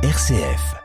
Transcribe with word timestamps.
RCF. 0.00 0.76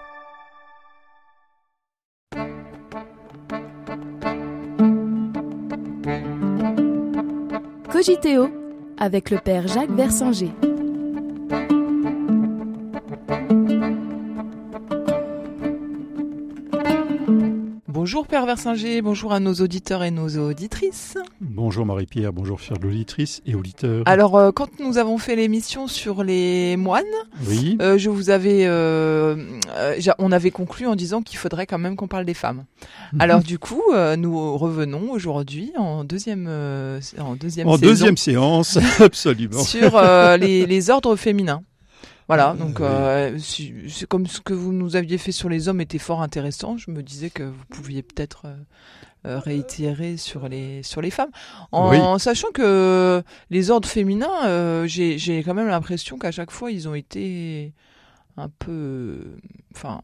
Cogiteo 7.91 8.49
avec 8.97 9.29
le 9.29 9.37
père 9.37 9.67
Jacques 9.67 9.91
Versanger. 9.91 10.49
Bonjour 18.13 18.27
Père 18.27 18.45
Versinger, 18.45 19.01
bonjour 19.01 19.33
à 19.33 19.39
nos 19.39 19.55
auditeurs 19.55 20.03
et 20.03 20.11
nos 20.11 20.29
auditrices. 20.37 21.17
Bonjour 21.41 21.83
Marie-Pierre, 21.83 22.31
bonjour 22.31 22.59
chers 22.59 22.77
auditrices 22.77 23.41
et 23.47 23.55
auditeurs. 23.55 24.03
Alors 24.05 24.37
euh, 24.37 24.51
quand 24.51 24.79
nous 24.79 24.99
avons 24.99 25.17
fait 25.17 25.35
l'émission 25.35 25.87
sur 25.87 26.23
les 26.23 26.77
moines, 26.77 27.03
oui. 27.47 27.75
euh, 27.81 27.97
je 27.97 28.11
vous 28.11 28.29
avais, 28.29 28.65
euh, 28.67 29.35
on 30.19 30.31
avait 30.31 30.51
conclu 30.51 30.85
en 30.85 30.95
disant 30.95 31.23
qu'il 31.23 31.39
faudrait 31.39 31.65
quand 31.65 31.79
même 31.79 31.95
qu'on 31.95 32.07
parle 32.07 32.25
des 32.25 32.35
femmes. 32.35 32.65
Mhm. 33.13 33.21
Alors 33.21 33.39
du 33.39 33.57
coup, 33.57 33.81
nous 34.15 34.57
revenons 34.59 35.11
aujourd'hui 35.11 35.73
en 35.75 36.03
deuxième, 36.03 36.45
en 36.47 37.33
deuxième 37.33 37.67
en 37.67 37.77
saison 37.77 37.87
deuxième 37.89 38.17
séance, 38.17 38.77
absolument. 38.99 39.63
sur 39.63 39.99
les, 40.37 40.67
les 40.67 40.89
ordres 40.91 41.15
féminins. 41.15 41.63
Voilà, 42.27 42.53
donc 42.53 42.79
euh, 42.79 43.37
si- 43.37 43.73
c'est 43.89 44.07
comme 44.07 44.27
ce 44.27 44.39
que 44.41 44.53
vous 44.53 44.71
nous 44.71 44.95
aviez 44.95 45.17
fait 45.17 45.31
sur 45.33 45.49
les 45.49 45.67
hommes 45.67 45.81
était 45.81 45.97
fort 45.99 46.21
intéressant. 46.21 46.77
Je 46.77 46.89
me 46.91 47.03
disais 47.03 47.29
que 47.29 47.43
vous 47.43 47.65
pouviez 47.69 48.01
peut-être 48.01 48.43
euh, 48.45 48.55
euh, 49.25 49.39
réitérer 49.39 50.17
sur 50.17 50.47
les 50.49 50.83
sur 50.83 51.01
les 51.01 51.11
femmes, 51.11 51.31
en 51.71 52.17
sachant 52.17 52.51
que 52.53 53.21
les 53.49 53.71
ordres 53.71 53.87
féminins, 53.89 54.45
euh, 54.45 54.85
j'ai 54.87 55.17
j'ai 55.17 55.43
quand 55.43 55.53
même 55.53 55.67
l'impression 55.67 56.17
qu'à 56.17 56.31
chaque 56.31 56.51
fois 56.51 56.71
ils 56.71 56.87
ont 56.87 56.95
été 56.95 57.73
un 58.35 58.49
peu, 58.49 59.19
enfin, 59.75 60.01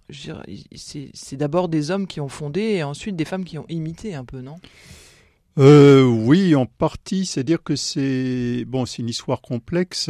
ils- 0.48 0.64
c'est 0.76 1.10
c'est 1.14 1.36
d'abord 1.38 1.68
des 1.68 1.90
hommes 1.90 2.06
qui 2.06 2.22
ont 2.22 2.30
fondé 2.30 2.62
et 2.62 2.84
ensuite 2.84 3.16
des 3.16 3.26
femmes 3.26 3.44
qui 3.44 3.58
ont 3.58 3.66
imité 3.70 4.14
un 4.14 4.24
peu, 4.26 4.42
non? 4.42 4.58
Euh, 5.60 6.06
oui, 6.06 6.56
en 6.56 6.66
partie, 6.66 7.26
c'est-à-dire 7.26 7.62
que 7.62 7.76
c'est 7.76 8.64
bon, 8.66 8.86
c'est 8.86 9.02
une 9.02 9.10
histoire 9.10 9.42
complexe, 9.42 10.10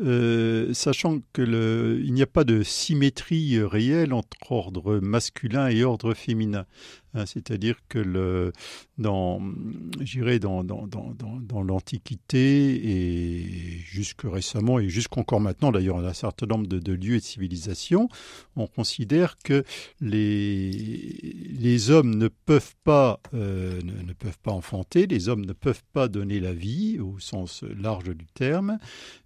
euh, 0.00 0.74
sachant 0.74 1.20
que 1.32 1.42
le, 1.42 2.00
il 2.04 2.12
n'y 2.12 2.22
a 2.22 2.26
pas 2.26 2.42
de 2.42 2.64
symétrie 2.64 3.62
réelle 3.62 4.12
entre 4.12 4.50
ordre 4.50 4.98
masculin 4.98 5.68
et 5.68 5.84
ordre 5.84 6.12
féminin. 6.12 6.66
Hein, 7.14 7.26
c'est-à-dire 7.26 7.76
que 7.88 7.98
le, 7.98 8.52
dans, 8.98 9.40
dans, 9.40 10.62
dans, 10.62 10.86
dans, 10.86 11.14
dans, 11.40 11.62
l'Antiquité 11.62 12.88
et 12.88 13.78
jusque 13.84 14.22
récemment 14.24 14.78
et 14.78 14.88
jusqu'encore 14.88 15.40
maintenant, 15.40 15.72
d'ailleurs, 15.72 15.98
un 15.98 16.12
certain 16.12 16.46
nombre 16.46 16.68
de, 16.68 16.92
lieux 16.92 17.16
et 17.16 17.18
de 17.18 17.24
civilisations, 17.24 18.08
on 18.54 18.68
considère 18.68 19.36
que 19.38 19.64
les, 20.00 20.70
les 20.70 21.90
hommes 21.90 22.14
ne 22.14 22.28
peuvent 22.28 22.74
pas 22.84 23.20
euh, 23.34 23.80
ne, 23.82 24.12
peuvent 24.12 24.38
pas 24.38 24.52
enfanter, 24.52 25.06
les 25.06 25.28
hommes 25.28 25.44
ne 25.44 25.52
peuvent 25.52 25.82
pas 25.92 26.06
donner 26.08 26.38
la 26.38 26.52
vie 26.52 27.00
au 27.00 27.18
sens 27.18 27.64
large 27.76 28.14
du 28.14 28.26
terme, 28.26 28.78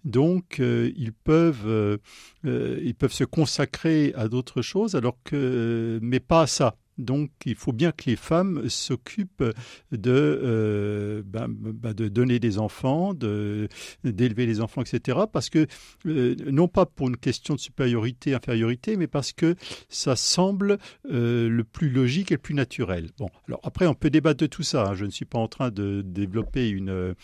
donc 0.03 0.59
euh, 0.59 0.91
ils 0.97 1.13
peuvent 1.13 1.67
euh, 1.67 1.97
ils 2.43 2.95
peuvent 2.95 3.13
se 3.13 3.23
consacrer 3.23 4.13
à 4.15 4.27
d'autres 4.27 4.61
choses, 4.61 4.95
alors 4.95 5.17
que 5.23 5.99
mais 6.01 6.19
pas 6.19 6.41
à 6.41 6.47
ça. 6.47 6.75
Donc, 6.97 7.31
il 7.45 7.55
faut 7.55 7.73
bien 7.73 7.91
que 7.91 8.03
les 8.07 8.15
femmes 8.15 8.69
s'occupent 8.69 9.43
de, 9.91 10.11
euh, 10.11 11.23
ben, 11.25 11.47
ben, 11.49 11.93
de 11.93 12.07
donner 12.07 12.39
des 12.39 12.57
enfants, 12.57 13.13
de, 13.13 13.67
d'élever 14.03 14.45
les 14.45 14.61
enfants, 14.61 14.81
etc. 14.81 15.19
Parce 15.31 15.49
que, 15.49 15.67
euh, 16.05 16.35
non 16.51 16.67
pas 16.67 16.85
pour 16.85 17.07
une 17.09 17.17
question 17.17 17.55
de 17.55 17.59
supériorité, 17.59 18.33
infériorité, 18.33 18.95
mais 18.95 19.07
parce 19.07 19.33
que 19.33 19.55
ça 19.89 20.15
semble 20.15 20.77
euh, 21.11 21.49
le 21.49 21.63
plus 21.63 21.89
logique 21.89 22.31
et 22.31 22.35
le 22.35 22.41
plus 22.41 22.55
naturel. 22.55 23.09
Bon, 23.17 23.29
alors 23.47 23.59
après, 23.63 23.87
on 23.87 23.93
peut 23.93 24.09
débattre 24.09 24.39
de 24.39 24.47
tout 24.47 24.63
ça. 24.63 24.89
hein. 24.89 24.95
Je 24.95 25.05
ne 25.05 25.11
suis 25.11 25.25
pas 25.25 25.39
en 25.39 25.47
train 25.47 25.71
de 25.71 26.01
développer 26.05 26.69
une, 26.69 27.15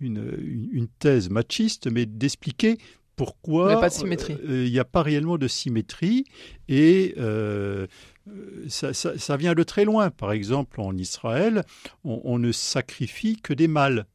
une, 0.00 0.36
une, 0.40 0.68
une 0.72 0.88
thèse 0.88 1.30
machiste, 1.30 1.90
mais 1.90 2.06
d'expliquer 2.06 2.78
pourquoi 3.16 3.64
Il 3.64 4.70
n'y 4.70 4.78
a 4.78 4.84
pas 4.84 5.00
euh, 5.00 5.02
a 5.02 5.02
réellement 5.02 5.38
de 5.38 5.48
symétrie 5.48 6.24
et 6.68 7.14
euh, 7.18 7.86
ça, 8.68 8.92
ça- 8.92 9.18
ça 9.18 9.36
vient 9.36 9.54
de 9.54 9.62
très 9.62 9.84
loin. 9.84 10.10
Par 10.10 10.32
exemple, 10.32 10.80
en 10.80 10.96
Israël, 10.96 11.64
on, 12.04 12.20
on 12.24 12.38
ne 12.38 12.52
sacrifie 12.52 13.36
que 13.40 13.52
des 13.54 13.68
mâles. 13.68 14.06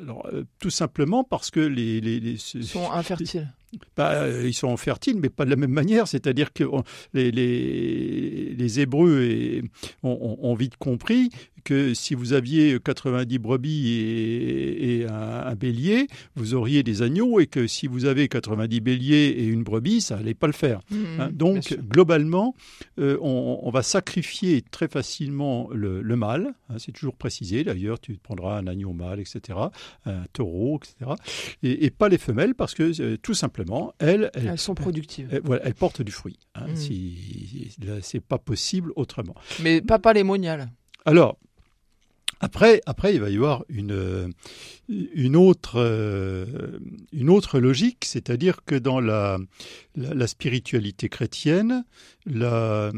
Alors, 0.00 0.26
euh, 0.32 0.44
tout 0.58 0.70
simplement 0.70 1.22
parce 1.24 1.50
que 1.50 1.60
les, 1.60 2.00
les, 2.00 2.18
les- 2.20 2.32
Ils 2.54 2.64
sont 2.66 2.90
infertiles. 2.90 3.48
bah, 3.96 4.12
euh, 4.14 4.42
ils 4.46 4.52
sont 4.54 4.76
fertiles, 4.76 5.18
mais 5.20 5.28
pas 5.30 5.44
de 5.44 5.50
la 5.50 5.56
même 5.56 5.70
manière. 5.70 6.08
C'est-à-dire 6.08 6.52
que 6.52 6.64
on- 6.64 6.82
les, 7.12 7.30
les, 7.30 8.54
les 8.54 8.80
Hébreux 8.80 9.22
et- 9.22 9.62
ont, 10.02 10.18
ont- 10.20 10.38
ont 10.50 10.54
vite 10.54 10.76
compris 10.78 11.30
que 11.64 11.94
si 11.94 12.14
vous 12.14 12.32
aviez 12.34 12.78
90 12.78 13.38
brebis 13.38 13.88
et, 13.88 14.98
et 15.00 15.06
un, 15.06 15.12
un 15.46 15.54
bélier, 15.54 16.06
vous 16.36 16.54
auriez 16.54 16.82
des 16.82 17.02
agneaux, 17.02 17.40
et 17.40 17.46
que 17.46 17.66
si 17.66 17.86
vous 17.86 18.04
avez 18.04 18.28
90 18.28 18.80
béliers 18.80 19.34
et 19.38 19.44
une 19.46 19.62
brebis, 19.64 20.00
ça 20.02 20.16
allait 20.18 20.34
pas 20.34 20.46
le 20.46 20.52
faire. 20.52 20.80
Hein, 20.92 20.96
bien 21.18 21.30
donc, 21.30 21.76
globalement, 21.88 22.54
euh, 22.98 23.16
on, 23.20 23.60
on 23.62 23.70
va 23.70 23.82
sacrifier 23.82 24.62
très 24.62 24.88
facilement 24.88 25.68
le, 25.72 26.02
le 26.02 26.16
mâle. 26.16 26.54
hein, 26.68 26.74
c'est 26.78 26.92
toujours 26.92 27.16
précisé, 27.16 27.64
d'ailleurs, 27.64 27.98
tu 27.98 28.14
prendras 28.14 28.58
un 28.58 28.66
agneau 28.66 28.92
mâle, 28.92 29.20
etc., 29.20 29.58
un 30.04 30.24
taureau, 30.32 30.78
etc., 30.82 31.12
et, 31.62 31.84
et 31.86 31.90
pas 31.90 32.08
les 32.08 32.18
femelles, 32.18 32.54
parce 32.54 32.74
que 32.74 32.92
euh, 33.00 33.16
tout 33.16 33.34
simplement, 33.34 33.92
elles, 33.98 34.30
elles, 34.34 34.48
elles 34.48 34.58
sont 34.58 34.74
productives. 34.74 35.28
elles- 35.32 35.40
voilà, 35.44 35.62
elles 35.64 35.74
portent 35.74 36.02
du 36.02 36.12
fruit. 36.12 36.38
Hein, 36.54 36.66
si- 36.74 37.74
là, 37.84 37.94
c'est 38.02 38.20
pas 38.20 38.38
possible 38.38 38.92
autrement. 38.96 39.34
Mais 39.62 39.80
pas 39.80 39.98
pas 39.98 40.12
les 40.12 40.22
moniales. 40.24 40.68
Alors, 41.04 41.38
après, 42.44 42.82
après, 42.84 43.14
il 43.14 43.20
va 43.22 43.30
y 43.30 43.36
avoir 43.36 43.64
une, 43.70 43.92
euh, 43.92 44.28
une, 44.88 45.34
autre, 45.34 45.76
euh, 45.76 46.78
une 47.12 47.30
autre 47.30 47.58
logique, 47.58 48.04
c'est-à-dire 48.04 48.64
que 48.66 48.74
dans 48.74 49.00
la, 49.00 49.38
la, 49.96 50.14
la 50.14 50.26
spiritualité 50.26 51.08
chrétienne, 51.08 51.84
la, 52.26 52.90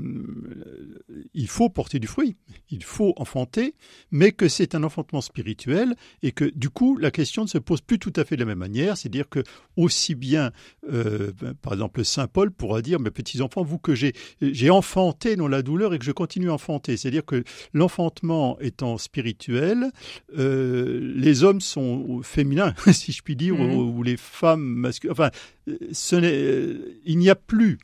il 1.34 1.48
faut 1.48 1.68
porter 1.68 1.98
du 1.98 2.06
fruit, 2.06 2.36
il 2.70 2.84
faut 2.84 3.14
enfanter, 3.16 3.74
mais 4.10 4.32
que 4.32 4.48
c'est 4.48 4.74
un 4.74 4.82
enfantement 4.82 5.20
spirituel 5.20 5.94
et 6.22 6.32
que 6.32 6.44
du 6.44 6.70
coup, 6.70 6.96
la 6.96 7.10
question 7.10 7.42
ne 7.42 7.48
se 7.48 7.58
pose 7.58 7.80
plus 7.80 7.98
tout 7.98 8.12
à 8.16 8.24
fait 8.24 8.36
de 8.36 8.40
la 8.40 8.46
même 8.46 8.58
manière, 8.58 8.96
c'est-à-dire 8.96 9.28
que 9.28 9.42
aussi 9.76 10.14
bien, 10.14 10.52
euh, 10.92 11.32
par 11.62 11.72
exemple, 11.74 12.04
Saint 12.04 12.28
Paul 12.28 12.50
pourra 12.50 12.82
dire, 12.82 13.00
mes 13.00 13.10
petits-enfants, 13.10 13.62
vous 13.62 13.78
que 13.78 13.94
j'ai 13.94 14.70
enfanté 14.70 15.36
dans 15.36 15.48
la 15.48 15.62
douleur 15.62 15.92
et 15.94 15.98
que 15.98 16.04
je 16.04 16.12
continue 16.12 16.50
à 16.50 16.54
enfanter, 16.54 16.96
c'est-à-dire 16.96 17.24
que 17.24 17.42
l'enfantement 17.72 18.58
étant 18.60 18.98
spirituel, 18.98 19.90
euh, 20.38 21.12
les 21.16 21.42
hommes 21.44 21.60
sont 21.60 22.22
féminins, 22.22 22.74
si 22.92 23.12
je 23.12 23.22
puis 23.22 23.34
dire, 23.36 23.46
Mhm. 23.56 23.76
ou, 23.76 23.98
ou 23.98 24.02
les 24.02 24.16
femmes 24.16 24.62
masculines. 24.64 25.12
Enfin, 25.12 25.30
euh, 25.68 25.76
ce 25.92 26.16
n'est, 26.16 26.85
il 27.04 27.18
n'y 27.18 27.30
a 27.30 27.34
plus. 27.34 27.78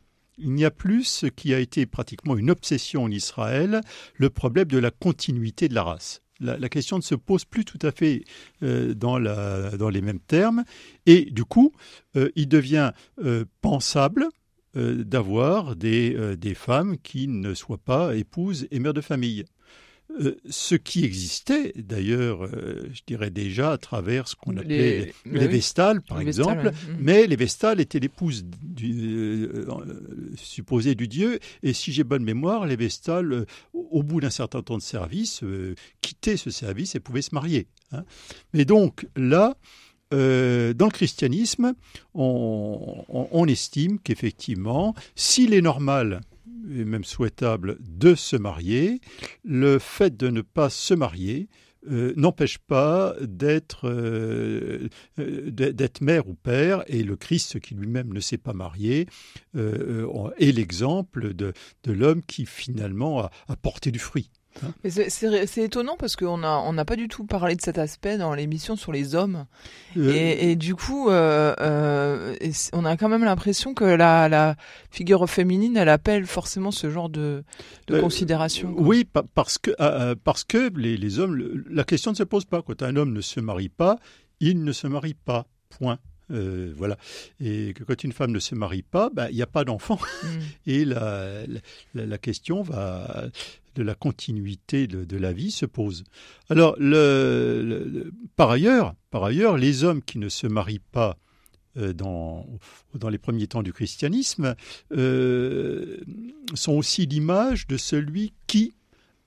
Ce 1.04 1.26
qui 1.26 1.54
a 1.54 1.58
été 1.58 1.86
pratiquement 1.86 2.36
une 2.36 2.50
obsession 2.50 3.04
en 3.04 3.10
Israël, 3.10 3.80
le 4.16 4.30
problème 4.30 4.66
de 4.66 4.78
la 4.78 4.90
continuité 4.90 5.68
de 5.68 5.74
la 5.74 5.82
race. 5.84 6.22
La, 6.40 6.68
question 6.68 6.96
ne 6.96 7.02
se 7.02 7.14
pose 7.14 7.44
plus 7.44 7.64
tout 7.64 7.78
à 7.82 7.92
fait 7.92 8.24
euh, 8.64 8.94
dans, 8.94 9.18
les 9.18 10.00
mêmes 10.00 10.18
termes, 10.18 10.64
et 11.06 11.26
du 11.26 11.44
coup, 11.44 11.72
euh, 12.16 12.30
il 12.34 12.48
devient 12.48 12.92
euh, 13.22 13.44
pensable 13.60 14.26
d'avoir 14.74 15.76
des 15.76 16.54
femmes 16.56 16.96
qui 16.96 17.28
ne 17.28 17.52
soient 17.52 17.76
pas 17.76 18.16
épouses 18.16 18.66
et 18.70 18.78
mères 18.78 18.94
de 18.94 19.02
famille. 19.02 19.44
Euh, 20.20 20.36
ce 20.50 20.74
qui 20.74 21.04
existait 21.04 21.72
d'ailleurs, 21.76 22.44
euh, 22.44 22.86
je 22.92 23.00
dirais 23.06 23.30
déjà 23.30 23.72
à 23.72 23.78
travers 23.78 24.28
ce 24.28 24.36
qu'on 24.36 24.56
appelait 24.58 25.12
les, 25.24 25.38
oui, 25.40 25.46
Vestales, 25.48 26.02
par 26.02 26.18
les 26.18 26.26
exemple, 26.26 26.64
Vestales. 26.70 26.74
Mhm. 26.90 26.96
mais 27.00 27.26
les 27.26 27.36
Vestales 27.36 27.80
étaient 27.80 27.98
l'épouse 28.00 28.44
du, 28.44 29.48
euh, 29.54 29.64
supposée 30.36 30.94
du 30.94 31.08
dieu, 31.08 31.38
et 31.62 31.72
si 31.72 31.92
j'ai 31.92 32.04
bonne 32.04 32.24
mémoire, 32.24 32.66
les 32.66 32.76
Vestales, 32.76 33.46
au 33.72 34.02
bout 34.02 34.20
d'un 34.20 34.30
certain 34.30 34.60
temps 34.62 34.76
de 34.76 34.82
service, 34.82 35.42
quittaient 36.02 36.36
ce 36.36 36.50
service 36.50 36.94
et 36.94 37.00
pouvaient 37.00 37.22
se 37.22 37.34
marier. 37.34 37.66
hein. 37.92 38.04
Mais 38.52 38.64
donc 38.66 39.06
là, 39.16 39.56
euh, 40.12 40.74
dans 40.74 40.86
le 40.86 40.90
christianisme, 40.92 41.72
on, 42.14 43.04
on- 43.08 43.28
on 43.32 43.46
estime 43.46 43.98
qu'effectivement, 43.98 44.94
s'il 45.16 45.54
est 45.54 45.62
normal 45.62 46.20
et 46.70 46.84
même 46.84 47.04
souhaitable 47.04 47.78
de 47.80 48.14
se 48.14 48.36
marier, 48.36 49.00
le 49.44 49.78
fait 49.78 50.16
de 50.16 50.28
ne 50.28 50.42
pas 50.42 50.70
se 50.70 50.94
marier 50.94 51.48
euh, 51.90 52.12
n'empêche 52.16 52.58
pas 52.58 53.16
d'être 53.20 53.88
euh, 53.88 54.88
euh, 55.18 55.50
d'être 55.50 55.74
d'être 55.74 56.00
mère 56.00 56.28
ou 56.28 56.34
père, 56.34 56.84
et 56.86 57.02
le 57.02 57.16
Christ 57.16 57.58
qui 57.58 57.74
lui-même 57.74 58.12
ne 58.12 58.20
s'est 58.20 58.38
pas 58.38 58.52
marié 58.52 59.08
est 59.56 60.52
l'exemple 60.52 61.34
de, 61.34 61.52
l'homme 61.86 62.22
qui 62.22 62.46
finalement 62.46 63.28
a 63.48 63.56
porté 63.56 63.90
du 63.90 63.98
fruit. 63.98 64.30
Hein. 64.64 64.72
Mais 64.84 64.90
c'est- 64.90 65.62
étonnant 65.62 65.96
parce 65.98 66.16
qu'on 66.16 66.42
a 66.42 66.56
on 66.66 66.72
n'a 66.72 66.84
pas 66.84 66.96
du 66.96 67.08
tout 67.08 67.24
parlé 67.24 67.54
de 67.56 67.60
cet 67.62 67.78
aspect 67.78 68.18
dans 68.18 68.34
l'émission 68.34 68.76
sur 68.76 68.92
les 68.92 69.14
hommes 69.14 69.46
Euh, 69.96 70.10
et, 70.12 70.50
et 70.52 70.56
du 70.56 70.74
coup 70.74 71.08
euh, 71.10 71.54
euh, 71.60 72.34
et 72.40 72.50
on 72.72 72.84
a 72.84 72.96
quand 72.96 73.08
même 73.08 73.24
l'impression 73.24 73.74
que 73.74 73.84
la, 73.84 74.28
la 74.28 74.56
figure 74.90 75.28
féminine 75.28 75.76
elle 75.76 75.88
appelle 75.88 76.26
forcément 76.26 76.70
ce 76.70 76.90
genre 76.90 77.08
de, 77.08 77.44
de 77.86 77.94
Euh, 77.96 78.00
considération. 78.00 78.72
quoi. 78.72 78.82
Oui, 78.82 79.04
pa- 79.04 79.24
parce 79.34 79.58
que, 79.58 79.70
euh, 79.80 80.14
parce 80.22 80.44
que 80.44 80.70
les, 80.76 80.96
les 80.96 81.18
hommes, 81.18 81.64
la 81.70 81.84
question 81.84 82.10
ne 82.12 82.16
se 82.16 82.22
pose 82.24 82.44
pas. 82.44 82.62
Quand 82.62 82.82
un 82.82 82.96
homme 82.96 83.12
ne 83.12 83.20
se 83.20 83.40
marie 83.40 83.68
pas, 83.68 83.96
il 84.40 84.64
ne 84.64 84.72
se 84.72 84.86
marie 84.86 85.14
pas. 85.14 85.46
Point. 85.78 85.98
Euh, 86.30 86.72
voilà. 86.76 86.96
Et 87.40 87.74
que 87.74 87.84
quand 87.84 88.04
une 88.04 88.12
femme 88.12 88.30
ne 88.32 88.38
se 88.38 88.54
marie 88.54 88.82
pas, 88.82 89.10
ben, 89.12 89.28
il 89.30 89.36
n'y 89.36 89.42
a 89.42 89.46
pas 89.46 89.64
d'enfant. 89.64 89.98
Mm. 90.22 90.26
Et 90.66 90.84
la, 90.86 91.46
la, 91.94 92.06
la 92.06 92.18
question 92.18 92.62
va 92.62 93.24
de 93.74 93.82
la 93.82 93.94
continuité 93.94 94.86
de, 94.86 95.16
la 95.16 95.32
vie 95.32 95.50
se 95.50 95.66
pose. 95.66 96.04
Alors, 96.48 96.76
par 98.36 98.50
ailleurs, 98.50 99.56
les 99.56 99.84
hommes 99.84 100.02
qui 100.02 100.18
ne 100.18 100.28
se 100.28 100.46
marient 100.46 100.80
pas 100.92 101.16
euh, 101.78 101.94
dans, 101.94 102.46
dans 102.94 103.08
les 103.08 103.16
premiers 103.16 103.46
temps 103.46 103.62
du 103.62 103.72
christianisme 103.72 104.56
euh, 104.92 105.96
sont 106.52 106.72
aussi 106.72 107.06
l'image 107.06 107.66
de 107.66 107.78
celui 107.78 108.34
qui 108.46 108.74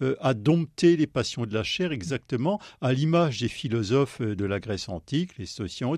euh, 0.03 0.15
a 0.19 0.35
dompté 0.35 0.95
les 0.95 1.07
passions 1.07 1.47
de 1.47 1.53
la 1.55 1.63
chair 1.63 1.91
exactement 1.91 2.61
à 2.81 2.93
l'image 2.93 3.39
des 3.39 3.47
philosophes 3.47 4.21
de 4.21 4.45
la 4.45 4.59
Grèce 4.59 4.89
antique, 4.89 5.39
les 5.39 5.47
stoïciens, 5.47 5.93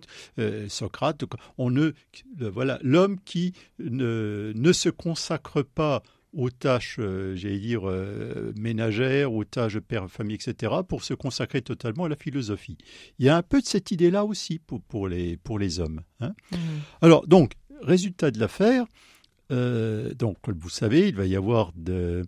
Socrate. 0.69 1.25
On 1.57 1.69
ne, 1.69 1.91
voilà, 2.39 2.79
l'homme 2.81 3.19
qui 3.25 3.51
ne 3.79 4.71
se 4.71 4.88
consacre 4.88 5.63
pas 5.63 6.01
aux 6.37 6.51
tâches, 6.51 6.97
euh, 6.99 7.35
j'allais 7.35 7.57
dire, 7.59 7.81
euh, 7.89 8.53
ménagères, 8.55 9.33
aux 9.33 9.43
tâches 9.43 9.73
de 9.73 9.79
père, 9.79 10.07
famille, 10.09 10.35
etc., 10.35 10.71
pour 10.87 11.03
se 11.03 11.13
consacrer 11.15 11.61
totalement 11.61 12.05
à 12.05 12.09
la 12.09 12.15
philosophie. 12.15 12.77
Il 13.17 13.25
y 13.25 13.29
a 13.29 13.35
un 13.35 13.41
peu 13.41 13.59
de 13.59 13.65
cette 13.65 13.89
idée-là 13.91 14.23
aussi 14.23 14.59
pour, 14.59 14.81
pour, 14.81 15.07
les, 15.07 15.35
pour 15.37 15.57
les 15.57 15.79
hommes. 15.79 16.01
hein. 16.19 16.33
Mm. 16.51 16.55
Alors, 17.01 17.27
donc, 17.27 17.53
résultat 17.81 18.29
de 18.29 18.39
l'affaire, 18.39 18.85
euh, 19.51 20.13
donc, 20.13 20.37
comme 20.41 20.59
vous 20.59 20.69
savez, 20.69 21.07
il 21.09 21.15
va 21.15 21.25
y 21.25 21.35
avoir 21.35 21.71
de, 21.75 22.23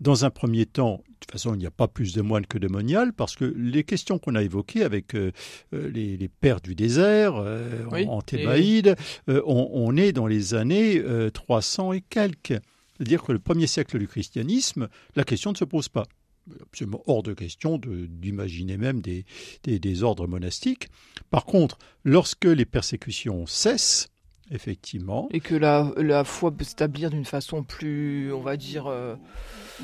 dans 0.00 0.26
un 0.26 0.30
premier 0.30 0.66
temps, 0.66 1.02
de 1.08 1.14
toute 1.20 1.32
façon, 1.32 1.54
il 1.54 1.58
n'y 1.58 1.66
a 1.66 1.70
pas 1.70 1.88
plus 1.88 2.12
de 2.12 2.20
moines 2.20 2.46
que 2.46 2.58
de 2.58 2.68
moniales, 2.68 3.14
parce 3.14 3.36
que 3.36 3.46
les 3.56 3.84
questions 3.84 4.18
qu'on 4.18 4.34
a 4.34 4.42
évoquées 4.42 4.82
avec 4.82 5.14
euh, 5.14 5.30
les, 5.72 6.18
les 6.18 6.28
pères 6.28 6.60
du 6.60 6.74
désert, 6.74 7.36
euh, 7.36 7.84
Oui, 7.90 8.04
en 8.06 8.20
Thébaïde, 8.20 8.96
on, 9.28 9.70
on 9.72 9.96
est 9.96 10.12
dans 10.12 10.26
les 10.26 10.52
années 10.52 10.98
euh, 10.98 11.30
300 11.30 11.94
et 11.94 12.02
quelques. 12.02 12.60
C'est-à-dire 12.96 13.22
que 13.22 13.32
le 13.32 13.38
premier 13.38 13.66
siècle 13.66 13.98
du 13.98 14.08
christianisme, 14.08 14.88
la 15.14 15.24
question 15.24 15.52
ne 15.52 15.56
se 15.56 15.64
pose 15.64 15.88
pas. 15.88 16.06
Absolument 16.62 17.02
hors 17.06 17.22
de 17.22 17.34
question 17.34 17.78
d'imaginer 17.78 18.76
même 18.76 19.02
des 19.02 20.02
ordres 20.02 20.26
monastiques. 20.26 20.88
Par 21.28 21.44
contre, 21.44 21.78
lorsque 22.04 22.44
les 22.44 22.64
persécutions 22.64 23.46
cessent, 23.46 24.08
effectivement, 24.50 25.28
Et 25.32 25.40
que 25.40 25.54
la, 25.54 25.92
la 25.96 26.24
foi 26.24 26.50
peut 26.52 26.64
s'établir 26.64 27.10
d'une 27.10 27.24
façon 27.24 27.62
plus, 27.62 28.32
on 28.32 28.40
va 28.40 28.56
dire, 28.56 28.86
euh, 28.86 29.14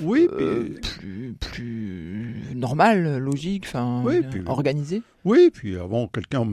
oui, 0.00 0.29
euh, 0.32 0.70
plus, 0.99 1.35
plus 1.41 2.37
normale, 2.55 3.19
logique, 3.19 3.64
enfin, 3.67 4.03
Oui, 4.05 4.23
puis- 4.31 4.43
organisée. 4.47 5.03
Oui, 5.25 5.50
puis 5.55 5.76
avant, 5.76 6.09
quelqu'un 6.09 6.44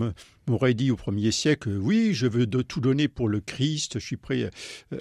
m'aurait 0.48 0.76
dit 0.76 0.92
au 0.92 0.96
premier 0.96 1.32
siècle, 1.32 1.70
oui, 1.82 2.12
je 2.14 2.28
veux 2.28 2.46
de 2.46 2.62
tout 2.62 2.80
donner 2.82 3.08
pour 3.08 3.28
le 3.28 3.40
Christ, 3.40 3.94
je 3.98 4.06
suis 4.06 4.16
prêt. 4.18 4.52
Euh, 4.94 4.98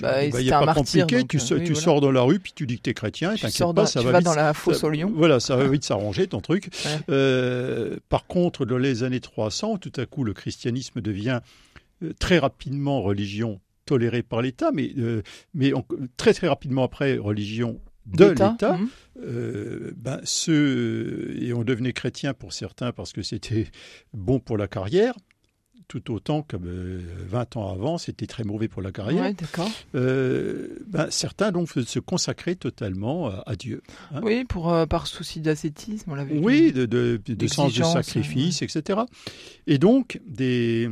Bah, 0.00 0.28
bah, 0.30 0.40
il 0.40 0.44
n'y 0.44 0.52
a 0.52 0.60
pas 0.60 0.66
martyr, 0.66 1.02
compliqué, 1.02 1.22
donc, 1.22 1.28
tu, 1.30 1.36
euh, 1.38 1.40
so- 1.40 1.54
oui, 1.56 1.60
tu 1.64 1.72
voilà. 1.72 1.84
sors 1.84 2.00
dans 2.00 2.12
la 2.12 2.20
rue, 2.22 2.38
puis 2.38 2.52
tu 2.54 2.64
dis 2.68 2.76
que 2.76 2.82
t'es 2.82 2.94
chrétien, 2.94 3.34
Tu, 3.34 3.40
t'inquiète 3.40 3.56
sors 3.56 3.74
pas, 3.74 3.86
ça 3.86 3.98
tu 4.00 4.06
va 4.06 4.12
vas 4.12 4.18
vite 4.18 4.26
dans 4.26 4.36
la 4.36 4.54
fosse 4.54 4.84
au 4.84 4.90
lion. 4.90 5.10
Voilà, 5.12 5.40
ça 5.40 5.56
va 5.56 5.66
vite 5.66 5.82
s'arranger 5.82 6.28
ton 6.28 6.40
truc. 6.40 6.68
Ouais. 7.08 7.96
Par 8.08 8.26
contre, 8.26 8.64
dans 8.66 8.78
les 8.78 9.02
années 9.02 9.18
300, 9.20 9.78
tout 9.78 9.92
à 9.96 10.06
coup, 10.06 10.22
le 10.22 10.32
christianisme 10.32 11.00
devient 11.00 11.40
très 12.18 12.38
rapidement 12.38 13.02
religion 13.02 13.60
tolérée 13.86 14.22
par 14.22 14.42
l'État, 14.42 14.70
mais, 14.72 14.92
euh, 14.98 15.22
mais 15.54 15.72
on- 15.74 15.84
très 16.16 16.34
très 16.34 16.48
rapidement 16.48 16.84
après, 16.84 17.16
religion 17.16 17.80
de 18.06 18.26
l'État. 18.26 18.76
mhm. 18.78 18.88
Euh, 19.22 19.92
ben, 19.96 20.20
ceux, 20.24 21.36
et 21.40 21.52
on 21.52 21.64
devenait 21.64 21.92
chrétien 21.92 22.34
pour 22.34 22.52
certains 22.52 22.92
parce 22.92 23.12
que 23.12 23.22
c'était 23.22 23.66
bon 24.14 24.38
pour 24.40 24.56
la 24.56 24.68
carrière, 24.68 25.14
tout 25.88 26.12
autant 26.12 26.42
que 26.42 26.56
euh, 26.62 27.00
20 27.28 27.56
ans 27.56 27.72
avant, 27.72 27.96
c'était 27.98 28.26
très 28.26 28.44
mauvais 28.44 28.68
pour 28.68 28.82
la 28.82 28.92
carrière. 28.92 29.22
Ouais, 29.22 29.32
d'accord. 29.32 29.70
Euh, 29.94 30.68
ben, 30.86 31.06
certains 31.10 31.50
donc 31.50 31.70
se 31.70 31.98
consacraient 31.98 32.54
totalement 32.56 33.28
à, 33.28 33.42
à 33.46 33.56
Dieu. 33.56 33.82
Hein 34.14 34.20
Oui, 34.22 34.44
pour, 34.44 34.72
euh, 34.72 34.84
par 34.86 35.06
souci 35.06 35.40
d'ascétisme, 35.40 36.10
on 36.10 36.14
l'avait 36.14 36.34
vu. 36.34 36.40
Oui, 36.44 36.72
de, 36.72 36.84
de, 36.86 37.18
de 37.26 37.46
sens 37.46 37.74
de 37.74 37.82
sacrifice, 37.82 38.60
etc. 38.62 39.00
Et 39.66 39.78
donc, 39.78 40.20
des, 40.26 40.88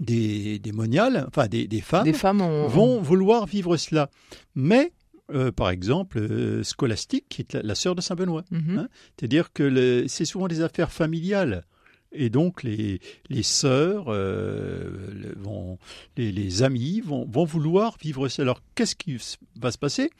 des, 0.00 0.58
des 0.58 0.72
moniales, 0.72 1.24
enfin 1.28 1.46
des, 1.48 1.66
des 1.66 1.80
femmes, 1.80 2.04
Des 2.04 2.12
femmes 2.12 2.40
ont, 2.40 2.66
vont 2.68 3.00
vouloir 3.00 3.46
vivre 3.46 3.76
cela. 3.76 4.10
Mais, 4.54 4.92
euh, 5.32 5.50
par 5.52 5.70
exemple, 5.70 6.18
euh, 6.18 6.62
Scolastique, 6.62 7.26
qui 7.28 7.42
est 7.42 7.52
la, 7.54 7.62
la 7.62 7.74
sœur 7.74 7.94
de 7.94 8.00
Saint-Benoît, 8.00 8.44
Mhm. 8.50 8.78
Hein 8.78 8.88
c'est-à-dire 9.18 9.52
que 9.52 10.04
c'est 10.08 10.24
souvent 10.24 10.48
des 10.48 10.60
affaires 10.62 10.92
familiales. 10.92 11.64
Et 12.12 12.30
donc 12.30 12.62
les, 12.62 13.00
les 13.28 13.42
sœurs, 13.42 14.06
euh, 14.08 15.10
le- 15.12 15.34
vont, 15.38 15.78
les, 16.16 16.32
les 16.32 16.62
amis 16.62 17.00
vont, 17.00 17.26
vont 17.26 17.44
vouloir 17.44 17.96
vivre 18.00 18.28
ça. 18.28 18.42
Alors 18.42 18.62
qu'est-ce 18.74 18.94
qui 18.96 19.18
va 19.60 19.70
se 19.70 19.76
passer? 19.78 20.10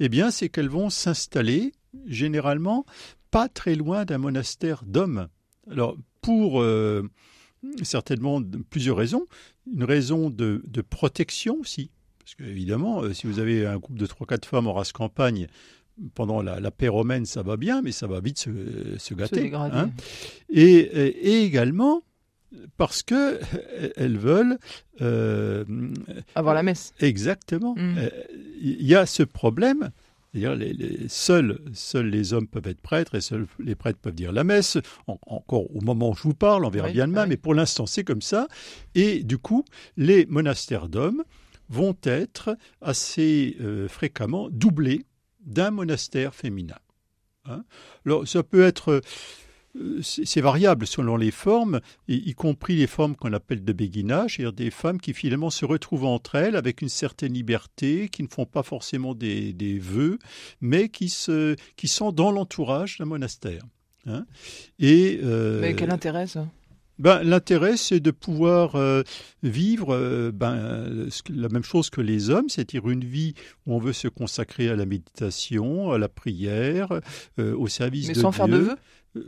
Eh 0.00 0.08
bien, 0.08 0.30
c'est 0.30 0.48
qu'elles 0.48 0.68
vont 0.70 0.90
s'installer 0.90 1.72
généralement 2.06 2.84
pas 3.30 3.48
très 3.48 3.74
loin 3.74 4.04
d'un 4.04 4.18
monastère 4.18 4.82
d'hommes. 4.86 5.28
Alors 5.70 5.96
pour 6.20 6.60
euh, 6.62 7.08
certainement 7.82 8.42
plusieurs 8.70 8.96
raisons. 8.96 9.26
Une 9.72 9.84
raison 9.84 10.30
de, 10.30 10.62
de 10.66 10.80
protection 10.82 11.58
aussi. 11.60 11.90
Parce 12.18 12.34
qu'évidemment, 12.34 13.02
euh, 13.02 13.12
si 13.12 13.26
vous 13.26 13.38
avez 13.38 13.66
un 13.66 13.78
groupe 13.78 13.98
de 13.98 14.06
3-4 14.06 14.44
femmes 14.46 14.66
en 14.66 14.72
race 14.72 14.92
campagne, 14.92 15.46
pendant 16.14 16.42
la, 16.42 16.60
la 16.60 16.70
paix 16.70 16.88
romaine, 16.88 17.24
ça 17.24 17.42
va 17.42 17.56
bien, 17.56 17.80
mais 17.82 17.92
ça 17.92 18.06
va 18.06 18.20
vite 18.20 18.38
se, 18.38 18.50
se 18.98 19.14
gâter. 19.14 19.52
hein. 19.54 19.90
Et, 20.50 20.62
et- 20.74 21.28
et 21.30 21.42
également 21.44 22.02
parce 22.76 23.02
que 23.02 23.38
elles 23.96 24.18
veulent 24.18 24.58
euh, 25.00 25.64
Avoir 26.34 26.54
la 26.54 26.62
messe. 26.62 26.92
exactement. 27.00 27.74
Mm. 27.76 27.94
Euh, 27.98 28.10
Il 28.60 28.82
y 28.86 28.94
a 28.94 29.06
ce 29.06 29.22
problème. 29.22 29.90
C'est-à-dire, 30.36 30.54
les, 30.56 30.72
les- 30.74 31.08
seuls, 31.08 31.58
seuls 31.72 32.08
les 32.10 32.34
hommes 32.34 32.46
peuvent 32.46 32.66
être 32.66 32.80
prêtres 32.82 33.14
et 33.14 33.20
seuls 33.22 33.46
les 33.58 33.74
prêtres 33.74 33.98
peuvent 33.98 34.14
dire 34.14 34.32
la 34.32 34.44
messe. 34.44 34.76
En- 35.06 35.18
encore 35.26 35.74
au 35.74 35.80
moment 35.80 36.10
où 36.10 36.14
je 36.14 36.22
vous 36.24 36.34
parle, 36.34 36.64
on 36.66 36.68
verra 36.70 36.88
Oui, 36.88 36.92
bien 36.92 37.08
demain, 37.08 37.22
oui. 37.22 37.30
mais 37.30 37.36
pour 37.38 37.54
l'instant, 37.54 37.86
c'est 37.86 38.04
comme 38.04 38.20
ça. 38.22 38.46
Et 38.94 39.22
du 39.22 39.38
coup, 39.38 39.64
les 39.96 40.26
monastères 40.26 40.88
d'hommes 40.90 41.24
vont 41.70 41.96
être 42.04 42.56
assez 42.82 43.56
euh, 43.62 43.88
fréquemment 43.88 44.48
doublés 44.50 45.06
d'un 45.40 45.70
monastère 45.70 46.34
féminin. 46.34 46.78
Hein 47.46 47.64
Alors, 48.04 48.28
ça 48.28 48.42
peut 48.42 48.62
être. 48.62 49.00
Euh, 49.80 50.00
C'est 50.02 50.40
variable 50.40 50.86
selon 50.86 51.16
les 51.16 51.30
formes, 51.30 51.80
y, 52.08 52.32
compris 52.34 52.76
les 52.76 52.86
formes 52.86 53.16
qu'on 53.16 53.32
appelle 53.32 53.64
de 53.64 53.72
béguinage, 53.72 54.36
c'est-à-dire 54.36 54.52
des 54.52 54.70
femmes 54.70 55.00
qui 55.00 55.12
finalement 55.12 55.50
se 55.50 55.64
retrouvent 55.64 56.04
entre 56.06 56.34
elles 56.36 56.56
avec 56.56 56.82
une 56.82 56.88
certaine 56.88 57.34
liberté, 57.34 58.08
qui 58.08 58.22
ne 58.22 58.28
font 58.28 58.46
pas 58.46 58.62
forcément 58.62 59.14
des, 59.14 59.52
des 59.52 59.78
vœux, 59.78 60.18
mais 60.60 60.88
qui, 60.88 61.08
se, 61.08 61.56
qui 61.76 61.88
sont 61.88 62.12
dans 62.12 62.30
l'entourage 62.30 62.98
d'un 62.98 63.04
monastère. 63.06 63.62
hein. 64.06 64.26
Et 64.78 65.20
euh, 65.22 65.60
Mais 65.60 65.74
quel 65.74 65.90
intérêt, 65.90 66.26
ça? 66.26 66.46
ben, 66.98 67.22
L'intérêt, 67.22 67.76
c'est 67.76 68.00
de 68.00 68.10
pouvoir 68.10 68.74
euh, 68.76 69.02
vivre 69.42 69.94
euh, 69.94 70.30
ben, 70.32 71.08
la 71.28 71.48
même 71.50 71.62
chose 71.64 71.90
que 71.90 72.00
les 72.00 72.30
hommes, 72.30 72.48
c'est-à-dire 72.48 72.88
une 72.88 73.04
vie 73.04 73.34
où 73.66 73.74
on 73.74 73.78
veut 73.78 73.92
se 73.92 74.08
consacrer 74.08 74.68
à 74.70 74.76
la 74.76 74.86
méditation, 74.86 75.90
à 75.90 75.98
la 75.98 76.08
prière, 76.08 76.88
euh, 77.38 77.54
au 77.56 77.68
service 77.68 78.08
Mais 78.08 78.14
de 78.14 78.20
sans 78.20 78.30
Dieu. 78.30 78.36
faire 78.36 78.48
de 78.48 78.56
vœux? 78.58 78.76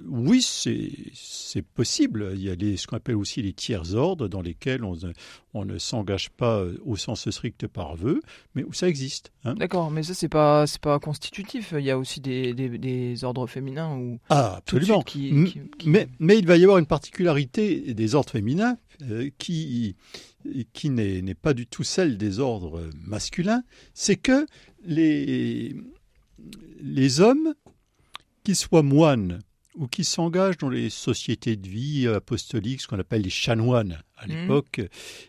Oui, 0.06 0.42
c'est 0.42 1.62
possible. 1.74 2.32
Il 2.34 2.42
y 2.42 2.50
a 2.50 2.54
les, 2.54 2.76
ce 2.76 2.86
qu'on 2.86 2.96
appelle 2.96 3.16
aussi 3.16 3.42
les 3.42 3.52
tiers 3.52 3.94
ordres 3.94 4.28
dans 4.28 4.42
lesquels 4.42 4.84
on, 4.84 4.94
ne- 4.96 5.12
on 5.54 5.64
ne 5.64 5.78
s'engage 5.78 6.30
pas 6.30 6.58
euh, 6.60 6.78
au 6.84 6.96
sens 6.96 7.28
strict 7.30 7.66
par 7.66 7.96
vœu, 7.96 8.20
mais 8.54 8.64
où 8.64 8.72
ça 8.72 8.88
existe. 8.88 9.32
hein. 9.44 9.54
D'accord, 9.54 9.90
mais 9.90 10.02
ça, 10.02 10.14
c'est 10.14 10.28
pas, 10.28 10.66
c'est 10.66 10.80
pas 10.80 10.98
constitutif. 10.98 11.74
Il 11.76 11.84
y 11.84 11.90
a 11.90 11.98
aussi 11.98 12.20
des, 12.20 12.54
des, 12.54 12.76
des 12.78 13.24
ordres 13.24 13.46
féminins 13.46 13.96
où. 13.96 14.18
Ah, 14.30 14.56
absolument. 14.56 15.02
qui- 15.02 15.30
qui- 15.46 15.60
qui- 15.78 15.88
Mais, 15.88 16.08
mais 16.18 16.38
il 16.38 16.46
va 16.46 16.56
y 16.56 16.62
avoir 16.62 16.78
une 16.78 16.86
particularité 16.86 17.94
des 17.94 18.14
ordres 18.14 18.30
féminins 18.30 18.76
euh, 19.02 19.30
qui, 19.38 19.96
qui 20.72 20.90
n'est 20.90 21.22
n'est 21.22 21.34
pas 21.34 21.54
du 21.54 21.66
tout 21.66 21.84
celle 21.84 22.16
des 22.18 22.38
ordres 22.40 22.88
masculins, 23.06 23.62
c'est 23.94 24.16
que 24.16 24.46
les, 24.84 25.76
les 26.80 27.20
hommes, 27.20 27.54
qu'ils 28.44 28.56
soient 28.56 28.82
moines 28.82 29.40
ou 29.78 29.86
qui 29.88 30.04
s'engagent 30.04 30.58
dans 30.58 30.68
les 30.68 30.90
sociétés 30.90 31.56
de 31.56 31.68
vie 31.68 32.06
apostoliques, 32.08 32.82
ce 32.82 32.88
qu'on 32.88 32.98
appelle 32.98 33.22
les 33.22 33.30
chanoines 33.30 34.02
à 34.16 34.26
Mhm. 34.26 34.32
l'époque, 34.42 34.80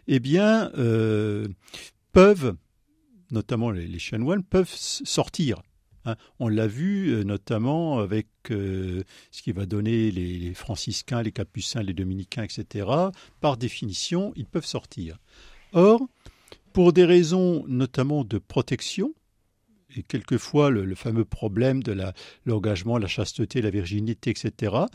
eh 0.08 0.20
bien, 0.20 0.72
euh, 0.78 1.48
peuvent, 2.12 2.56
notamment 3.32 3.72
les, 3.72 3.88
les 3.88 4.00
chanoines, 4.00 4.44
peuvent 4.44 4.74
sortir. 4.76 5.62
Hein. 6.06 6.16
On 6.40 6.48
l'a 6.48 6.66
vu 6.68 7.10
euh, 7.10 7.24
notamment 7.24 8.00
avec 8.00 8.28
euh, 8.50 9.04
ce 9.32 9.42
qui 9.44 9.52
va 9.52 9.66
donner 9.66 10.10
les, 10.12 10.38
les, 10.40 10.54
franciscains, 10.54 11.22
les 11.22 11.32
capucins, 11.32 11.84
les 11.84 11.94
dominicains, 11.94 12.44
etc. 12.44 12.88
Par 13.42 13.58
définition, 13.58 14.34
ils 14.36 14.46
peuvent 14.48 14.66
sortir. 14.66 15.18
Or, 15.74 16.02
pour 16.74 16.94
des 16.94 17.06
raisons 17.06 17.64
notamment 17.68 18.24
de 18.24 18.38
protection, 18.40 19.14
et 19.96 20.04
quelquefois 20.04 20.70
le, 20.70 20.86
le 20.86 20.96
fameux 20.96 21.26
problème 21.26 21.84
de 21.84 21.98
l'engagement, 22.46 22.98
la, 22.98 23.04
la, 23.04 23.08
chasteté, 23.08 23.62
la 23.62 23.70
virginité, 23.70 24.32
etc., 24.32 24.86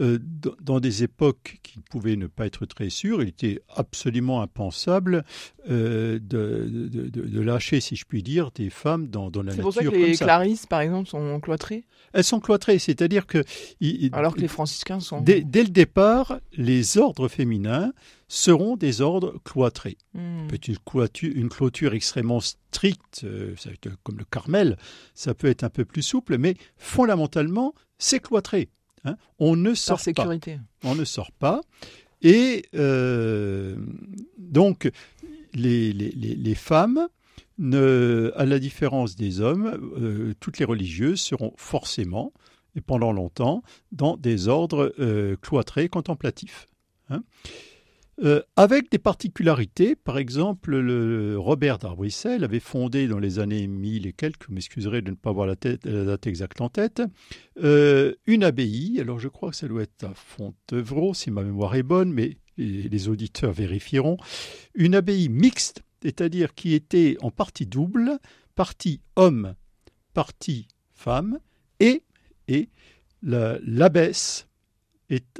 euh, 0.00 0.18
dans 0.60 0.78
des 0.78 1.02
époques 1.02 1.58
qui 1.64 1.80
pouvaient 1.80 2.14
ne 2.14 2.28
pas 2.28 2.46
être 2.46 2.66
très 2.66 2.88
sûres, 2.88 3.20
il 3.20 3.28
était 3.28 3.60
absolument 3.74 4.42
impensable 4.42 5.24
euh, 5.68 6.20
de, 6.20 6.68
de, 6.70 7.08
de, 7.08 7.40
lâcher, 7.40 7.80
si 7.80 7.96
je 7.96 8.04
puis 8.04 8.22
dire, 8.22 8.52
des 8.52 8.70
femmes 8.70 9.08
dans, 9.08 9.28
dans 9.28 9.42
la 9.42 9.56
nature. 9.56 9.72
C'est 9.72 9.80
pour 9.80 9.92
ça 9.92 9.98
que 9.98 10.06
les 10.06 10.16
clarisses, 10.16 10.66
par 10.66 10.82
exemple, 10.82 11.08
sont 11.08 11.40
cloîtrées? 11.40 11.84
Elles 12.12 12.22
sont 12.22 12.38
cloîtrées, 12.38 12.78
c'est-à-dire 12.78 13.26
que... 13.26 13.42
Alors 14.12 14.36
que 14.36 14.40
les 14.40 14.46
franciscains 14.46 15.00
sont... 15.00 15.20
Dès, 15.20 15.42
dès, 15.42 15.64
le 15.64 15.70
départ, 15.70 16.38
les 16.52 16.96
ordres 16.96 17.26
féminins 17.26 17.92
seront 18.28 18.76
des 18.76 19.00
ordres 19.00 19.34
cloîtrés. 19.44 19.96
Hmm. 20.14 20.46
Une 20.68 20.78
clôture, 20.78 21.32
une 21.34 21.48
clôture 21.48 21.94
extrêmement 21.94 22.40
stricte, 22.40 23.22
euh, 23.24 23.54
comme 24.04 24.18
le 24.18 24.24
Carmel, 24.24 24.76
ça 25.14 25.34
peut 25.34 25.48
être 25.48 25.64
un 25.64 25.70
peu 25.70 25.84
plus 25.84 26.02
souple, 26.02 26.38
mais 26.38 26.54
fondamentalement, 26.76 27.74
c'est 27.98 28.20
cloîtré. 28.20 28.68
Hein 29.04 29.16
on 29.38 29.56
ne 29.56 29.74
sort 29.74 30.00
sécurité. 30.00 30.56
pas. 30.56 30.88
On 30.88 30.94
ne 30.94 31.04
sort 31.04 31.32
pas. 31.32 31.62
Et 32.22 32.64
euh, 32.74 33.76
donc, 34.36 34.90
les, 35.54 35.92
les, 35.92 36.10
les, 36.10 36.54
femmes, 36.54 37.08
ne, 37.58 38.32
à 38.36 38.44
la 38.44 38.58
différence 38.58 39.16
des 39.16 39.40
hommes, 39.40 39.92
euh, 40.00 40.34
toutes 40.40 40.58
les 40.58 40.64
religieuses 40.64 41.20
seront 41.20 41.52
forcément, 41.56 42.32
et 42.74 42.80
pendant 42.80 43.12
longtemps, 43.12 43.62
dans 43.92 44.16
des 44.16 44.48
ordres 44.48 44.94
euh, 44.98 45.36
cloîtrés 45.40 45.88
contemplatifs. 45.88 46.66
Hein 47.10 47.22
euh, 48.22 48.42
avec 48.56 48.90
des 48.90 48.98
particularités, 48.98 49.94
par 49.94 50.18
exemple, 50.18 50.76
le 50.76 51.38
Robert 51.38 51.78
d'Arbrissel 51.78 52.42
avait 52.42 52.58
fondé 52.58 53.06
dans 53.06 53.20
les 53.20 53.38
années 53.38 53.66
1000 53.66 54.06
et 54.08 54.12
quelques, 54.12 54.48
m'excuserez 54.48 55.02
de 55.02 55.10
ne 55.10 55.16
pas 55.16 55.30
avoir 55.30 55.46
la, 55.46 55.54
tête, 55.54 55.86
la 55.86 56.04
date 56.04 56.26
exacte 56.26 56.60
en 56.60 56.68
tête, 56.68 57.00
euh, 57.62 58.14
une 58.26 58.42
abbaye, 58.42 59.00
alors 59.00 59.20
je 59.20 59.28
crois 59.28 59.50
que 59.50 59.56
ça 59.56 59.68
doit 59.68 59.82
être 59.82 60.04
à 60.04 60.14
Fontevraud, 60.14 61.14
si 61.14 61.30
ma 61.30 61.44
mémoire 61.44 61.76
est 61.76 61.84
bonne, 61.84 62.12
mais 62.12 62.38
les, 62.56 62.88
les 62.88 63.08
auditeurs 63.08 63.52
vérifieront, 63.52 64.16
une 64.74 64.96
abbaye 64.96 65.28
mixte, 65.28 65.82
c'est-à-dire 66.02 66.54
qui 66.54 66.74
était 66.74 67.16
en 67.20 67.30
partie 67.30 67.66
double, 67.66 68.18
partie 68.56 69.00
homme, 69.14 69.54
partie 70.12 70.66
femme, 70.92 71.38
et, 71.78 72.02
et 72.48 72.68
l'abbesse 73.22 74.47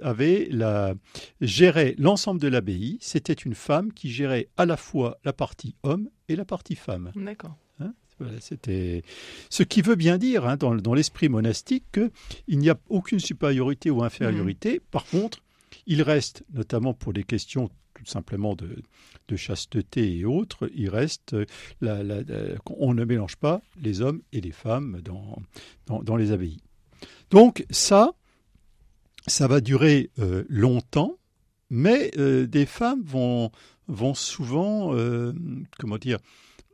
avait 0.03 0.49
la, 0.51 0.95
gérait 1.41 1.95
l'ensemble 1.99 2.41
de 2.41 2.49
l'abbaye. 2.49 2.99
C'était 3.01 3.33
une 3.33 3.55
femme 3.55 3.93
qui 3.93 4.11
gérait 4.11 4.49
à 4.57 4.67
la 4.67 4.77
fois 4.77 5.19
la 5.25 5.33
partie 5.33 5.75
homme 5.83 6.09
et 6.29 6.37
la 6.37 6.45
partie 6.45 6.77
femme. 6.77 7.13
D'accord. 7.15 7.57
Hein 7.81 7.93
c'était 8.41 9.03
ce 9.51 9.63
qui 9.63 9.83
veut 9.83 9.95
bien 9.95 10.19
dire 10.19 10.47
hein, 10.47 10.57
dans, 10.57 10.75
dans 10.75 10.95
l'esprit 10.95 11.29
monastique 11.29 11.85
qu'il 11.93 12.59
n'y 12.59 12.71
a 12.71 12.79
aucune 12.89 13.21
supériorité 13.21 13.91
ou 13.91 14.03
infériorité. 14.03 14.79
Mmh. 14.79 14.81
Par 14.91 15.05
contre, 15.07 15.39
il 15.87 16.03
reste, 16.03 16.45
notamment 16.53 16.95
pour 16.95 17.13
des 17.13 17.25
questions 17.25 17.71
tout 17.95 18.07
simplement 18.07 18.55
de, 18.55 18.83
de 19.27 19.37
chasteté 19.37 20.19
et 20.19 20.25
autres, 20.25 20.71
il 20.75 20.89
reste 20.89 21.37
la, 21.81 22.03
la, 22.03 22.23
la, 22.23 22.55
on 22.67 22.95
ne 22.95 23.05
mélange 23.05 23.37
pas 23.37 23.61
les 23.83 24.01
hommes 24.01 24.23
et 24.33 24.41
les 24.41 24.53
femmes 24.53 25.01
dans, 25.03 25.43
dans, 25.87 26.03
dans 26.03 26.17
les 26.17 26.31
abbayes. 26.31 26.61
Donc 27.31 27.67
ça, 27.71 28.15
ça 29.29 29.47
va 29.47 29.61
durer 29.61 30.11
euh, 30.19 30.45
longtemps, 30.49 31.19
mais 31.71 32.11
euh, 32.19 32.47
des 32.47 32.67
femmes 32.67 33.03
vont, 33.05 33.51
vont 33.87 34.15
souvent, 34.15 34.95
euh, 34.95 35.33
comment 35.79 35.99
dire, 35.99 36.19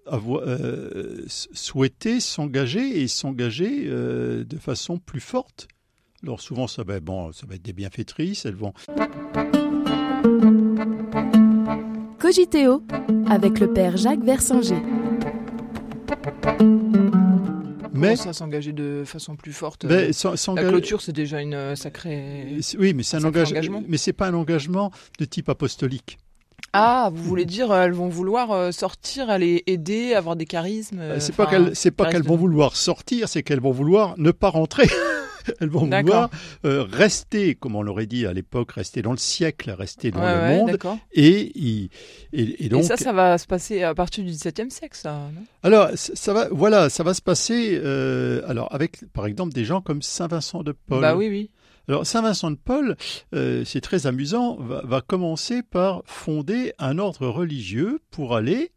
avoir, 0.06 0.42
euh, 0.46 1.24
souhaiter 1.28 2.20
s'engager 2.20 3.02
et 3.02 3.08
s'engager 3.08 3.84
euh, 3.86 4.44
de 4.44 4.58
façon 4.58 4.98
plus 4.98 5.20
forte. 5.20 5.68
Alors 6.22 6.40
souvent, 6.40 6.66
ça 6.66 6.84
va, 6.84 7.00
bon, 7.00 7.32
ça 7.32 7.46
va 7.46 7.54
être 7.56 7.62
des 7.62 7.72
bienfaitrices, 7.72 8.46
elles 8.46 8.54
vont... 8.54 8.72
Cogiteo 12.18 12.82
avec 13.26 13.60
le 13.60 13.72
père 13.72 13.96
Jacques 13.96 14.24
Versinger 14.24 14.80
mais 17.94 18.16
ça 18.16 18.32
s'engager 18.32 18.72
de 18.72 19.02
façon 19.04 19.36
plus 19.36 19.52
forte. 19.52 19.86
Ben, 19.86 20.10
la 20.56 20.64
clôture, 20.64 21.00
c'est 21.00 21.12
déjà 21.12 21.40
une 21.40 21.54
euh, 21.54 21.76
sacrée. 21.76 22.58
Oui, 22.78 22.94
mais 22.94 23.02
c'est 23.02 23.16
un 23.16 23.24
engagement. 23.24 23.82
Mais 23.88 23.96
c'est 23.96 24.12
pas 24.12 24.28
un 24.28 24.34
engagement 24.34 24.90
de 25.18 25.24
type 25.24 25.48
apostolique. 25.48 26.18
Ah, 26.72 27.10
vous 27.12 27.22
voulez 27.22 27.44
dire 27.44 27.72
elles 27.72 27.92
vont 27.92 28.08
vouloir 28.08 28.50
euh, 28.50 28.72
sortir, 28.72 29.30
aller 29.30 29.62
aider, 29.66 30.14
avoir 30.14 30.34
des 30.34 30.44
charismes. 30.44 31.00
C'est 31.20 31.34
pas 31.34 31.46
qu'elles, 31.46 31.76
c'est 31.76 31.92
pas 31.92 32.10
qu'elles 32.10 32.24
vont 32.24 32.36
vouloir 32.36 32.76
sortir, 32.76 33.28
c'est 33.28 33.42
qu'elles 33.42 33.60
vont 33.60 33.70
vouloir 33.70 34.14
ne 34.18 34.32
pas 34.32 34.50
rentrer. 34.50 34.88
elles 35.60 35.68
vont 35.68 35.86
vouloir 35.86 36.30
euh, 36.64 36.82
rester, 36.82 37.54
comme 37.54 37.76
on 37.76 37.82
l'aurait 37.82 38.06
dit 38.06 38.26
à 38.26 38.32
l'époque, 38.32 38.72
rester 38.72 39.02
dans 39.02 39.12
le 39.12 39.18
siècle, 39.18 39.70
rester 39.70 40.10
dans 40.10 40.22
ouais, 40.22 40.34
le 40.34 40.40
ouais, 40.40 40.56
monde. 40.56 40.98
Et, 41.12 41.88
et, 42.32 42.64
et, 42.64 42.68
donc. 42.68 42.80
Et 42.80 42.86
ça, 42.86 42.96
ça 42.96 43.12
va 43.12 43.38
se 43.38 43.46
passer 43.46 43.82
à 43.82 43.94
partir 43.94 44.24
du 44.24 44.30
XVIIe 44.30 44.70
siècle, 44.70 44.96
ça. 44.96 45.30
Non? 45.34 45.42
Alors, 45.62 45.90
ça 45.94 46.32
va, 46.32 46.48
voilà, 46.50 46.88
ça 46.90 47.02
va 47.02 47.14
se 47.14 47.22
passer. 47.22 47.80
Euh, 47.82 48.42
alors, 48.46 48.74
avec, 48.74 49.04
par 49.12 49.26
exemple, 49.26 49.52
des 49.52 49.64
gens 49.64 49.80
comme 49.80 50.02
Saint 50.02 50.28
Vincent 50.28 50.62
de 50.62 50.72
Paul. 50.72 51.00
Bah 51.00 51.16
oui, 51.16 51.28
oui. 51.28 51.50
Alors 51.86 52.06
Saint 52.06 52.22
Vincent 52.22 52.50
de 52.50 52.56
Paul, 52.56 52.96
euh, 53.34 53.62
c'est 53.66 53.82
très 53.82 54.06
amusant, 54.06 54.56
va, 54.56 54.80
va, 54.84 55.02
commencer 55.02 55.62
par 55.62 56.02
fonder 56.06 56.72
un 56.78 56.98
ordre 56.98 57.26
religieux 57.26 58.00
pour 58.10 58.34
aller 58.34 58.72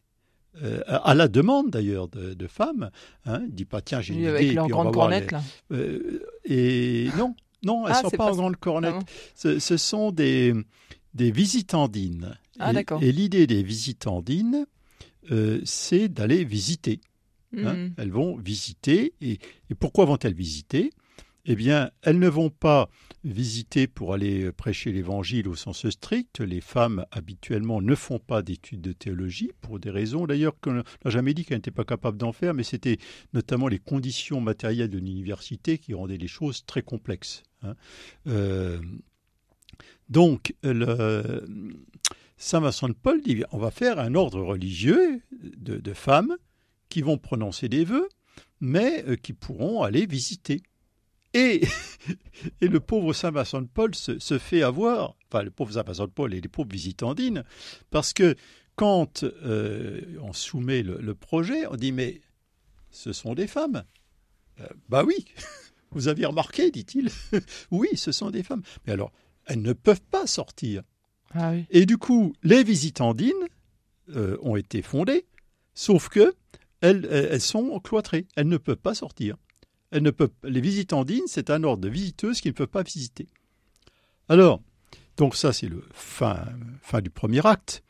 euh, 0.64 0.82
à 0.88 1.14
la 1.14 1.28
demande 1.28 1.70
d'ailleurs 1.70 2.08
de, 2.08 2.34
de, 2.34 2.48
femmes. 2.48 2.90
Hein, 3.26 3.42
il 3.48 3.56
dit 3.56 3.66
pas 3.66 3.82
tiens 3.82 4.02
j'ai 4.02 4.14
une 4.14 4.22
idée. 4.22 4.32
Leur 4.32 4.42
et 4.42 4.48
puis 4.48 4.56
grande 4.72 4.88
on 4.88 4.90
va 4.90 4.92
cornette, 4.92 5.30
voir 5.30 5.44
les... 5.70 5.78
Euh, 5.78 6.26
et 6.46 7.10
non, 7.18 7.36
non, 7.64 7.88
elles 7.88 7.94
Ah, 7.96 8.02
sont 8.02 8.10
pas 8.10 8.18
pas 8.18 8.32
en 8.32 8.36
grande 8.36 8.58
cornette. 8.58 8.96
Ah. 8.98 9.12
Ce, 9.36 9.60
ce 9.60 9.78
sont 9.78 10.12
des 10.12 10.54
des 11.14 11.32
visitandines. 11.32 12.38
Ah, 12.60 12.72
et 13.02 13.12
l'idée 13.12 13.48
des 13.48 13.64
visitandines, 13.64 14.66
euh, 15.32 15.62
c'est 15.66 16.08
d'aller 16.08 16.44
visiter. 16.44 17.02
Hein. 17.56 17.74
Mhm. 17.74 17.94
Elles 17.98 18.12
vont 18.12 18.38
visiter. 18.38 19.14
Et, 19.22 19.40
et 19.70 19.76
pourquoi 19.76 20.06
vont-elles 20.06 20.34
visiter? 20.34 20.92
Eh 21.50 21.56
bien, 21.56 21.92
elles 22.02 22.20
ne 22.20 22.28
vont 22.28 22.50
pas 22.50 22.90
visiter 23.24 23.88
pour 23.88 24.14
aller 24.14 24.52
prêcher 24.52 24.92
l'évangile 24.92 25.48
au 25.48 25.56
sens 25.56 25.90
strict. 25.90 26.42
Les 26.42 26.60
femmes, 26.60 27.06
habituellement, 27.12 27.82
ne 27.82 27.96
font 27.96 28.20
pas 28.20 28.42
d'études 28.42 28.82
de 28.82 28.92
théologie, 28.92 29.52
pour 29.62 29.80
des 29.80 29.90
raisons 29.90 30.28
d'ailleurs 30.28 30.60
qu'on 30.60 30.74
n'a 30.74 30.84
jamais 31.06 31.34
dit 31.34 31.46
qu'elles 31.46 31.60
n'étaient 31.60 31.72
pas 31.72 31.86
capables 31.86 32.18
d'en 32.18 32.34
faire, 32.34 32.54
mais 32.54 32.64
c'était 32.64 32.98
notamment 33.34 33.70
les 33.70 33.80
conditions 33.80 34.42
matérielles 34.42 34.90
de 34.90 34.98
l'université 34.98 35.78
qui 35.78 35.94
rendaient 35.94 36.18
les 36.18 36.28
choses 36.28 36.66
très 36.66 36.82
complexes. 36.82 37.44
hein. 37.64 37.76
Euh, 38.28 38.80
donc, 40.10 40.54
Saint 42.38 42.60
Vincent 42.60 42.90
de 42.90 42.94
Paul 42.94 43.22
dit 43.22 43.44
on 43.52 43.58
va 43.58 43.72
faire 43.72 44.00
un 44.00 44.16
ordre 44.16 44.42
religieux 44.42 45.22
de, 45.32 45.78
de 45.78 45.94
femmes 45.94 46.36
qui 46.90 47.02
vont 47.02 47.18
prononcer 47.18 47.68
des 47.68 47.84
vœux, 47.84 48.08
mais 48.60 49.04
euh, 49.08 49.16
qui 49.16 49.34
pourront 49.34 49.84
aller 49.84 50.06
visiter. 50.06 50.62
Et, 51.38 51.62
et 52.62 52.68
le 52.68 52.80
pauvre 52.80 53.14
Saint 53.14 53.30
Vincent 53.30 53.62
de 53.62 53.68
Paul 53.68 53.94
se, 53.94 54.18
se, 54.18 54.40
fait 54.40 54.64
avoir, 54.64 55.16
enfin 55.30 55.44
le 55.44 55.52
pauvre 55.52 55.72
Saint 55.72 55.84
Vincent 55.84 56.06
de 56.08 56.12
Paul 56.12 56.34
et 56.34 56.42
les 56.42 56.48
pauvres 56.48 56.72
visitandines, 56.72 57.44
parce 57.92 58.12
que 58.12 58.36
quand 58.76 59.24
euh, 59.24 60.02
on 60.22 60.34
soumet 60.34 60.82
le, 60.82 60.98
le, 60.98 61.14
projet, 61.14 61.68
on 61.68 61.76
dit 61.76 61.92
mais 61.92 62.22
ce 62.90 63.14
sont 63.14 63.36
des 63.36 63.46
femmes. 63.46 63.84
Euh, 64.60 64.66
bah 64.90 65.04
oui, 65.06 65.26
vous 65.92 66.08
aviez 66.08 66.26
remarqué, 66.26 66.72
dit-il. 66.72 67.12
oui, 67.72 67.90
ce 67.96 68.12
sont 68.12 68.32
des 68.32 68.42
femmes. 68.42 68.64
Mais 68.86 68.94
alors, 68.94 69.12
elles 69.46 69.62
ne 69.62 69.74
peuvent 69.74 70.02
pas 70.02 70.26
sortir. 70.26 70.82
Ah 71.36 71.52
oui. 71.52 71.66
Et 71.70 71.86
du 71.86 72.00
coup, 72.00 72.34
les 72.42 72.64
visitandines 72.64 73.34
euh, 74.16 74.38
ont 74.42 74.56
été 74.56 74.82
fondées, 74.82 75.28
sauf 75.76 76.10
que 76.10 76.34
elles, 76.82 77.08
elles, 77.12 77.42
sont 77.42 77.80
cloîtrées. 77.80 78.26
Elles 78.36 78.48
ne 78.48 78.58
peuvent 78.58 78.76
pas 78.78 78.96
sortir. 78.96 79.36
Elles 79.92 80.04
ne 80.04 80.12
peuvent, 80.12 80.32
les 80.44 80.62
visitandines, 80.62 81.24
c'est 81.28 81.50
un 81.50 81.64
ordre 81.64 81.82
de 81.84 81.90
visiteuses 81.90 82.42
qui 82.42 82.50
ne 82.50 82.54
peuvent 82.54 82.68
pas 82.68 82.84
visiter. 82.84 83.28
Alors, 84.30 84.62
donc 85.16 85.36
ça, 85.36 85.54
c'est 85.54 85.68
le 85.68 85.84
fin, 85.94 86.46
fin 86.82 87.02
du 87.02 87.10
premier 87.10 87.46
acte. 87.46 87.84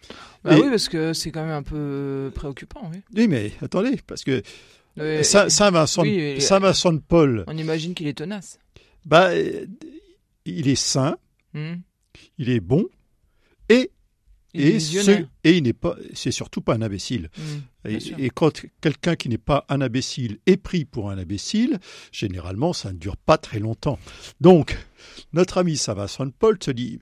Bah 0.44 0.56
Et- 0.58 0.62
oui, 0.62 0.70
parce 0.70 0.88
que 0.90 1.14
c'est 1.14 1.32
quand 1.32 1.42
même 1.42 1.52
un 1.56 1.64
peu 1.64 2.32
préoccupant, 2.36 2.90
oui. 2.94 3.02
Oui, 3.16 3.28
mais 3.28 3.52
attendez, 3.62 4.00
parce 4.06 4.24
que 4.24 4.42
Euh, 5.00 5.22
Saint, 5.22 5.48
Saint 5.50 5.70
Vincent, 5.70 6.02
oui, 6.02 6.16
et- 6.16 6.40
Saint 6.40 6.58
Vincent 6.60 6.92
de 6.92 6.98
Paul, 7.00 7.44
On 7.48 7.56
imagine 7.58 7.94
qu'il 7.94 8.08
est 8.08 8.18
tenace. 8.18 8.58
bah, 9.06 9.30
il 10.46 10.68
est 10.68 10.76
saint, 10.76 11.18
Hmm. 11.54 11.76
il 12.40 12.50
est 12.50 12.60
bon, 12.60 12.86
et 13.70 13.92
Et, 14.58 14.80
ce- 14.80 15.26
et 15.44 15.58
il 15.58 15.64
n'est 15.64 15.74
pas, 15.74 15.96
c'est 16.14 16.32
surtout 16.32 16.62
pas 16.62 16.74
un 16.76 16.82
imbécile. 16.82 17.30
Mm, 17.38 17.90
bien 17.90 18.00
Et, 18.18 18.30
quand 18.30 18.62
quelqu'un 18.82 19.16
qui 19.16 19.30
n'est 19.30 19.38
pas 19.38 19.66
un 19.70 19.82
imbécile 19.82 20.40
est 20.46 20.58
pris 20.58 20.86
pour 20.86 21.10
un 21.10 21.18
imbécile, 21.18 21.80
généralement, 22.12 22.74
ça 22.74 22.92
ne 22.92 22.98
dure 22.98 23.18
pas 23.18 23.38
très 23.38 23.60
longtemps. 23.60 24.00
Donc, 24.42 24.78
notre 25.34 25.58
ami 25.60 25.80
Vincent 25.88 26.30
Paul 26.32 26.58
se 26.64 26.72
dit, 26.72 27.00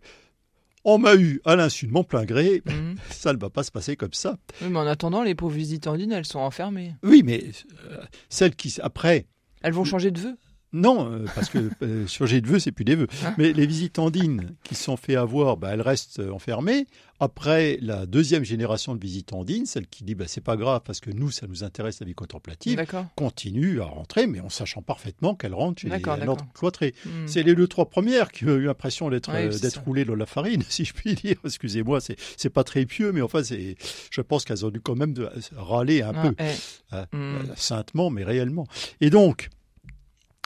on 0.83 0.99
m'a 0.99 1.15
eu 1.15 1.41
à 1.45 1.55
l'insu 1.55 1.87
de 1.87 1.91
mon 1.91 2.03
plein 2.03 2.25
gré, 2.25 2.61
Mm. 2.65 2.95
ça 3.09 3.33
ne 3.33 3.39
va 3.39 3.49
pas 3.49 3.63
se 3.63 3.71
passer 3.71 3.95
comme 3.95 4.13
ça. 4.13 4.37
Oui, 4.61 4.67
mais 4.69 4.79
en 4.79 4.87
attendant, 4.87 5.23
les 5.23 5.33
pauvres 5.35 5.55
visitandines, 5.55 6.11
elles 6.11 6.25
sont 6.25 6.39
enfermées. 6.39 6.93
Oui, 7.03 7.23
mais 7.25 7.43
euh, 7.89 7.97
celles 8.29 8.55
qui, 8.55 8.75
après, 8.81 9.25
Elles 9.63 9.73
vont 9.73 9.83
changer 9.85 10.11
de 10.11 10.19
vœux. 10.19 10.35
Non, 10.75 11.11
euh, 11.11 11.25
parce 11.33 11.49
que 11.49 11.69
euh, 11.81 12.05
changer 12.07 12.41
de 12.41 12.47
vœux, 12.47 12.59
c'est 12.59 12.71
plus 12.71 12.85
des 12.85 12.95
vœux. 12.95 13.07
Ah. 13.23 13.33
Mais 13.37 13.53
les 13.53 13.65
visitandines 13.65 14.55
qui 14.63 14.75
se 14.75 14.83
sont 14.83 14.97
fait 14.97 15.15
avoir, 15.15 15.57
bah, 15.57 15.69
elles 15.73 15.81
restent 15.81 16.19
euh, 16.19 16.31
enfermées. 16.31 16.85
Après 17.21 17.77
la 17.81 18.05
deuxième 18.05 18.43
génération 18.43 18.93
de 18.93 18.99
visitandines, 18.99 19.65
celle 19.65 19.87
qui 19.87 20.03
dit 20.03 20.15
bah, 20.15 20.25
c'est 20.27 20.41
pas 20.43 20.57
grave 20.57 20.81
parce 20.85 20.99
que 20.99 21.09
nous, 21.11 21.31
ça 21.31 21.47
nous 21.47 21.63
intéresse 21.63 22.01
la 22.01 22.05
vie 22.05 22.13
contemplative, 22.13 22.83
continue 23.15 23.79
à 23.79 23.85
rentrer, 23.85 24.27
mais 24.27 24.41
en 24.41 24.49
sachant 24.49 24.81
parfaitement 24.81 25.33
qu'elles 25.33 25.53
rentrent 25.53 25.79
chez 25.81 25.87
les, 25.87 25.91
D'accord, 25.95 26.15
un 26.15 26.17
d'accord. 26.17 26.33
ordre 26.33 26.45
cloîtré. 26.53 26.93
Mm. 27.05 27.09
C'est 27.27 27.43
les 27.43 27.55
deux, 27.55 27.67
trois 27.67 27.89
premières 27.89 28.31
qui 28.33 28.43
ont 28.43 28.55
eu 28.55 28.65
l'impression 28.65 29.09
d'être 29.09 29.31
Ouais, 29.31 29.45
euh, 29.47 29.81
roulées 29.85 30.03
dans 30.03 30.15
la 30.15 30.25
farine, 30.25 30.61
si 30.69 30.83
je 30.83 30.93
puis 30.93 31.15
dire. 31.15 31.37
Excusez-moi, 31.45 32.01
c'est 32.01 32.17
c'est 32.35 32.49
pas 32.49 32.65
très 32.65 32.85
pieux, 32.85 33.13
mais 33.13 33.21
enfin, 33.21 33.43
c'est, 33.43 33.77
je 34.11 34.19
pense 34.21 34.43
qu'elles 34.43 34.65
ont 34.65 34.69
dû 34.69 34.81
quand 34.81 34.95
même 34.95 35.13
de, 35.13 35.29
râler 35.55 36.01
un 36.01 36.11
Ah, 36.13 36.21
peu. 36.21 36.35
eh. 36.37 36.43
Hein, 36.91 37.05
Mm. 37.13 37.17
euh, 37.17 37.39
saintement, 37.55 38.09
mais 38.09 38.23
réellement. 38.25 38.67
Et 38.99 39.09
donc, 39.09 39.47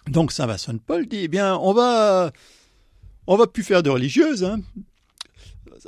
donc 0.10 0.32
Saint 0.32 0.46
Vincent 0.48 0.74
de 0.74 0.80
Paul 0.80 1.08
dit, 1.08 1.22
eh 1.24 1.28
bien, 1.28 1.56
on 1.58 1.74
va, 1.74 2.32
on 3.28 3.38
va 3.38 3.48
plus 3.48 3.64
faire 3.64 3.84
de 3.84 3.90
religieuses, 3.90 4.44
hein. 4.44 4.60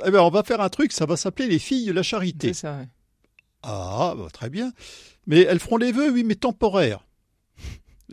Eh 0.06 0.10
bien, 0.10 0.22
on 0.22 0.30
va 0.30 0.42
faire 0.42 0.60
un 0.60 0.70
truc, 0.70 0.92
ça 0.92 1.04
va 1.04 1.16
s'appeler 1.16 1.48
les 1.48 1.58
filles 1.58 1.86
de 1.86 1.92
la 1.92 2.02
charité. 2.02 2.54
Ça, 2.54 2.78
ouais. 2.78 2.88
Ah, 3.62 4.14
bah, 4.16 4.28
très 4.32 4.48
bien. 4.48 4.72
Mais 5.26 5.42
elles 5.42 5.60
feront 5.60 5.78
des 5.78 5.92
vœux, 5.92 6.10
oui, 6.10 6.24
mais 6.24 6.34
temporaires. 6.34 7.04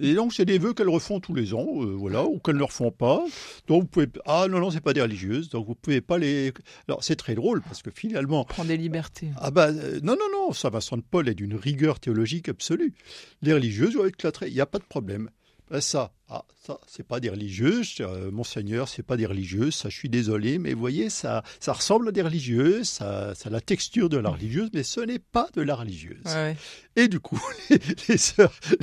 Et 0.01 0.13
donc, 0.13 0.33
c'est 0.33 0.45
des 0.45 0.59
vœux 0.59 0.73
qu'elles 0.73 0.89
refont 0.89 1.19
tous 1.19 1.33
les 1.33 1.53
ans, 1.53 1.67
euh, 1.81 1.93
voilà, 1.95 2.23
ou 2.25 2.39
qu'elles 2.39 2.55
ne 2.57 2.63
refont 2.63 2.91
pas. 2.91 3.23
Donc, 3.67 3.83
vous 3.83 3.87
pouvez. 3.87 4.07
Ah, 4.25 4.47
non, 4.49 4.59
non, 4.59 4.71
c'est 4.71 4.79
pas 4.81 4.93
des 4.93 5.01
religieuses, 5.01 5.49
donc 5.49 5.67
vous 5.67 5.75
pouvez 5.75 5.99
pas 5.99 6.17
les. 6.17 6.53
Alors, 6.87 7.03
c'est 7.03 7.15
très 7.15 7.35
drôle, 7.35 7.61
parce 7.61 7.81
que 7.81 7.91
finalement, 7.91 8.45
Prends 8.45 8.65
des 8.65 8.77
libertés. 8.77 9.29
ah 9.37 9.51
bah 9.51 9.67
euh, 9.67 9.99
non, 10.01 10.13
non, 10.13 10.25
non, 10.31 10.53
Saint 10.53 10.69
Vincent 10.69 10.97
de 10.97 11.03
Paul 11.09 11.27
est 11.27 11.33
d'une 11.33 11.55
rigueur 11.55 11.99
théologique 11.99 12.47
absolue. 12.47 12.93
Les 13.41 13.53
religieuses 13.53 13.93
doivent 13.93 14.07
être 14.07 14.43
il 14.47 14.53
n'y 14.53 14.61
a 14.61 14.65
pas 14.65 14.79
de 14.79 14.85
problème. 14.85 15.29
Ben, 15.69 15.81
ça, 15.81 16.11
ah, 16.31 16.45
ça, 16.63 16.79
c'est 16.87 17.05
pas 17.07 17.19
des 17.19 17.29
religieuses, 17.29 17.95
euh, 18.01 18.29
monseigneur, 18.29 18.87
c'est 18.87 19.01
pas 19.03 19.17
des 19.17 19.25
religieuses, 19.25 19.73
ça 19.75 19.89
je 19.89 19.97
suis 19.97 20.09
désolé, 20.09 20.59
mais 20.59 20.73
vous 20.73 20.79
voyez, 20.79 21.09
ça, 21.09 21.43
ça 21.59 21.73
ressemble 21.73 22.09
à 22.09 22.11
des 22.11 22.21
religieuses, 22.21 22.87
ça, 22.87 23.33
ça 23.33 23.49
a 23.49 23.51
la 23.51 23.61
texture 23.61 24.09
de 24.09 24.17
la 24.17 24.29
religieuse, 24.29 24.69
mais 24.73 24.83
ce 24.83 24.99
n'est 25.01 25.17
pas 25.19 25.49
de 25.55 25.61
la 25.63 25.75
religieuse. 25.75 26.21
Ouais. 26.25 26.55
Et 26.95 27.07
du 27.07 27.19
coup, 27.19 27.41
les, 27.69 27.79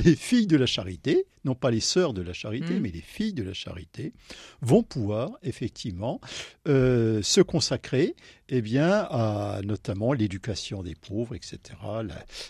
les 0.04 0.16
filles 0.16 0.46
de 0.48 0.56
la 0.56 0.66
charité, 0.66 1.26
non 1.44 1.54
pas 1.54 1.70
les 1.70 1.80
sœurs 1.80 2.12
de 2.14 2.22
la 2.22 2.32
charité, 2.32 2.74
Mhm. 2.74 2.80
mais 2.80 2.90
les 2.90 3.00
filles 3.00 3.32
de 3.34 3.44
la 3.44 3.52
charité, 3.54 4.12
vont 4.62 4.82
pouvoir 4.82 5.30
effectivement 5.42 6.20
euh, 6.66 7.22
se 7.22 7.40
consacrer, 7.40 8.16
eh 8.48 8.62
bien, 8.62 9.06
à 9.10 9.60
notamment 9.62 10.12
l'éducation 10.12 10.82
des 10.82 10.94
pauvres, 10.96 11.34
etc. 11.36 11.60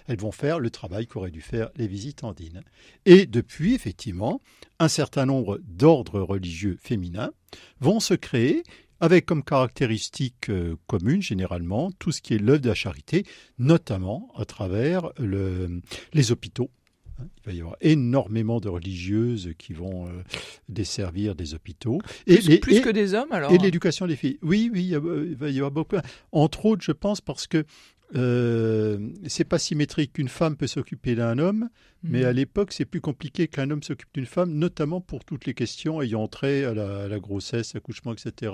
Elles 0.07 0.19
vont 0.19 0.33
faire 0.33 0.59
le 0.59 0.71
travail 0.71 1.07
qu'auraient 1.07 1.31
dû 1.31 1.43
faire 1.43 1.69
les 1.77 1.87
visitandines. 1.89 2.63
Et 3.05 3.27
depuis, 3.27 3.75
effectivement, 3.75 4.41
un 4.79 4.89
certain 4.89 5.27
nombre 5.27 5.59
d'ordres 5.65 6.21
religieux 6.21 6.77
féminins 6.81 7.31
vont 7.81 8.01
se 8.01 8.15
créer 8.15 8.63
avec 9.01 9.27
comme 9.27 9.43
caractéristique 9.45 10.49
euh, 10.49 10.77
commune, 10.87 11.21
généralement, 11.21 11.91
tout 11.99 12.13
ce 12.13 12.23
qui 12.23 12.35
est 12.35 12.39
l'œuvre 12.39 12.61
de 12.61 12.69
la 12.69 12.75
charité, 12.75 13.27
notamment 13.59 14.31
à 14.37 14.45
travers 14.47 15.11
le- 15.19 15.83
les 16.15 16.33
hôpitaux. 16.33 16.71
Il 17.47 17.53
va 17.53 17.57
y 17.57 17.61
avoir 17.61 17.77
énormément 17.81 18.59
de 18.61 18.69
religieuses 18.69 19.53
qui 19.57 19.73
vont 19.73 20.07
euh, 20.09 20.11
desservir 20.69 21.35
des 21.37 21.55
hôpitaux. 21.55 21.99
Et 22.27 22.35
Plus, 22.37 22.49
les- 22.49 22.59
plus 22.59 22.77
et- 22.77 22.81
que 22.81 22.89
des 22.91 23.15
hommes, 23.15 23.31
alors 23.31 23.53
et 23.53 23.59
l'éducation 23.59 24.07
des 24.09 24.17
filles. 24.17 24.39
Oui, 24.43 24.69
oui, 24.73 24.85
il, 24.87 24.95
a- 24.97 25.01
il 25.25 25.37
va 25.37 25.49
y 25.51 25.57
avoir 25.59 25.71
beaucoup. 25.71 25.97
Entre 26.33 26.67
autres, 26.67 26.83
je 26.83 26.93
pense, 26.93 27.21
parce 27.21 27.47
que 27.47 27.65
euh, 28.15 28.99
c'est 29.27 29.45
pas 29.45 29.59
symétrique 29.59 30.13
qu'une 30.15 30.29
femme 30.29 30.57
peut 30.57 30.69
s'occuper 30.69 31.17
d'un 31.17 31.39
homme, 31.39 31.69
mais 32.05 32.23
Mm. 32.23 32.27
à 32.27 32.33
l'époque, 32.33 32.73
c'est 32.73 32.85
plus 32.85 33.01
compliqué 33.01 33.49
qu'un 33.49 33.69
homme 33.71 33.83
s'occupe 33.83 34.11
d'une 34.15 34.27
femme, 34.27 34.53
notamment 34.55 35.01
pour 35.01 35.25
toutes 35.25 35.45
les 35.45 35.55
questions 35.55 36.01
ayant 36.01 36.29
trait 36.29 36.65
à 36.65 36.73
la, 36.73 37.05
à 37.05 37.09
la 37.09 37.19
grossesse, 37.19 37.75
accouchement, 37.75 38.13
etc. 38.13 38.53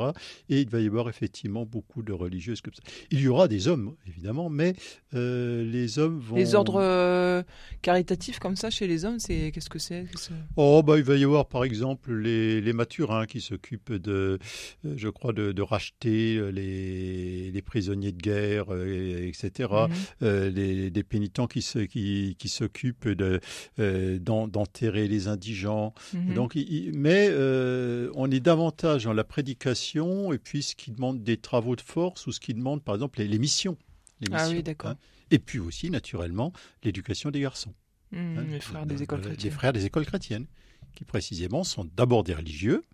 Et 0.49 0.63
il 0.63 0.71
va 0.71 0.81
y 0.81 0.87
avoir 0.87 1.11
effectivement 1.11 1.67
beaucoup 1.67 2.03
de 2.03 2.15
religieuses 2.15 2.63
comme 2.63 2.73
ça. 2.73 2.83
Il 3.11 3.21
y 3.21 3.29
aura 3.29 3.47
des 3.47 3.69
hommes, 3.69 3.95
évidemment, 4.07 4.49
mais 4.49 4.73
euh, 5.13 5.65
les 5.71 5.99
hommes 5.99 6.19
vont. 6.19 6.37
Les 6.37 6.55
ordres 6.55 6.81
euh, 6.81 7.43
caritatifs 7.83 8.39
comme 8.39 8.57
ça 8.57 8.71
chez 8.71 8.82
les 8.85 9.05
hommes, 9.05 9.19
c'est 9.19 9.51
qu'est-ce 9.53 9.71
que 9.71 9.79
c'est 9.79 10.05
que- 10.13 10.33
Oh, 10.57 10.83
bah, 10.83 10.99
il 10.99 11.05
va 11.05 11.17
y 11.17 11.25
avoir 11.25 11.47
par 11.47 11.65
exemple 11.65 12.13
les, 12.15 12.61
les 12.61 12.73
mathurins 12.73 13.27
qui 13.27 13.41
s'occupent 13.41 13.93
de, 13.93 14.39
euh, 14.85 14.95
je 14.97 15.09
crois, 15.09 15.33
de, 15.33 15.53
de 15.53 15.63
racheter 15.63 16.37
euh, 16.37 16.51
les, 16.51 17.51
les 17.51 17.63
prisonniers 17.63 18.13
de 18.13 18.21
guerre, 18.21 18.67
euh, 18.71 19.27
etc. 19.29 19.69
Mhm. 19.71 19.89
Euh, 20.23 20.51
les, 20.51 20.91
des 20.91 21.03
pénitents 21.03 21.47
qui 21.47 21.63
se- 21.63 21.79
qui, 21.81 22.37
qui 22.39 22.49
s'occupent 22.49 23.09
de, 23.09 23.41
euh, 23.79 24.19
d'enterrer 24.19 25.09
les 25.09 25.29
indigents. 25.29 25.95
Mhm. 26.15 26.35
Donc, 26.35 26.55
il- 26.55 26.93
mais 26.95 27.29
euh, 27.31 28.11
on 28.15 28.31
est 28.31 28.41
davantage 28.41 29.05
dans 29.05 29.13
la 29.13 29.25
prédication 29.25 30.33
et 30.33 30.39
puis 30.39 30.63
ce 30.63 30.75
qui 30.75 30.91
demande 30.91 31.23
des 31.23 31.37
travaux 31.37 31.77
de 31.77 31.81
force 31.81 32.27
ou 32.27 32.33
ce 32.33 32.41
qui 32.41 32.55
demande, 32.55 32.83
par 32.83 32.95
exemple, 32.95 33.19
les, 33.21 33.29
les 33.29 33.39
missions. 33.39 33.77
Les 34.21 34.29
Ah 34.33 34.49
oui, 34.51 34.63
d'accord. 34.63 34.91
hein. 34.91 34.97
Et 35.31 35.39
puis 35.39 35.59
aussi, 35.59 35.91
naturellement, 35.91 36.53
l'éducation 36.85 37.31
des 37.31 37.41
garçons. 37.41 37.73
Mhm, 38.13 38.39
Hein, 38.39 38.45
les 38.51 38.61
frères 38.61 38.87
des 38.87 39.03
écoles 39.03 39.21
le- 39.21 39.25
chrétiennes. 39.27 39.51
Les 39.51 39.57
frères 39.57 39.73
des 39.73 39.85
écoles 39.87 40.07
chrétiennes, 40.07 40.47
qui 40.95 41.05
précisément 41.05 41.65
sont 41.65 41.89
d'abord 41.97 42.23
des 42.25 42.35
religieux 42.35 42.85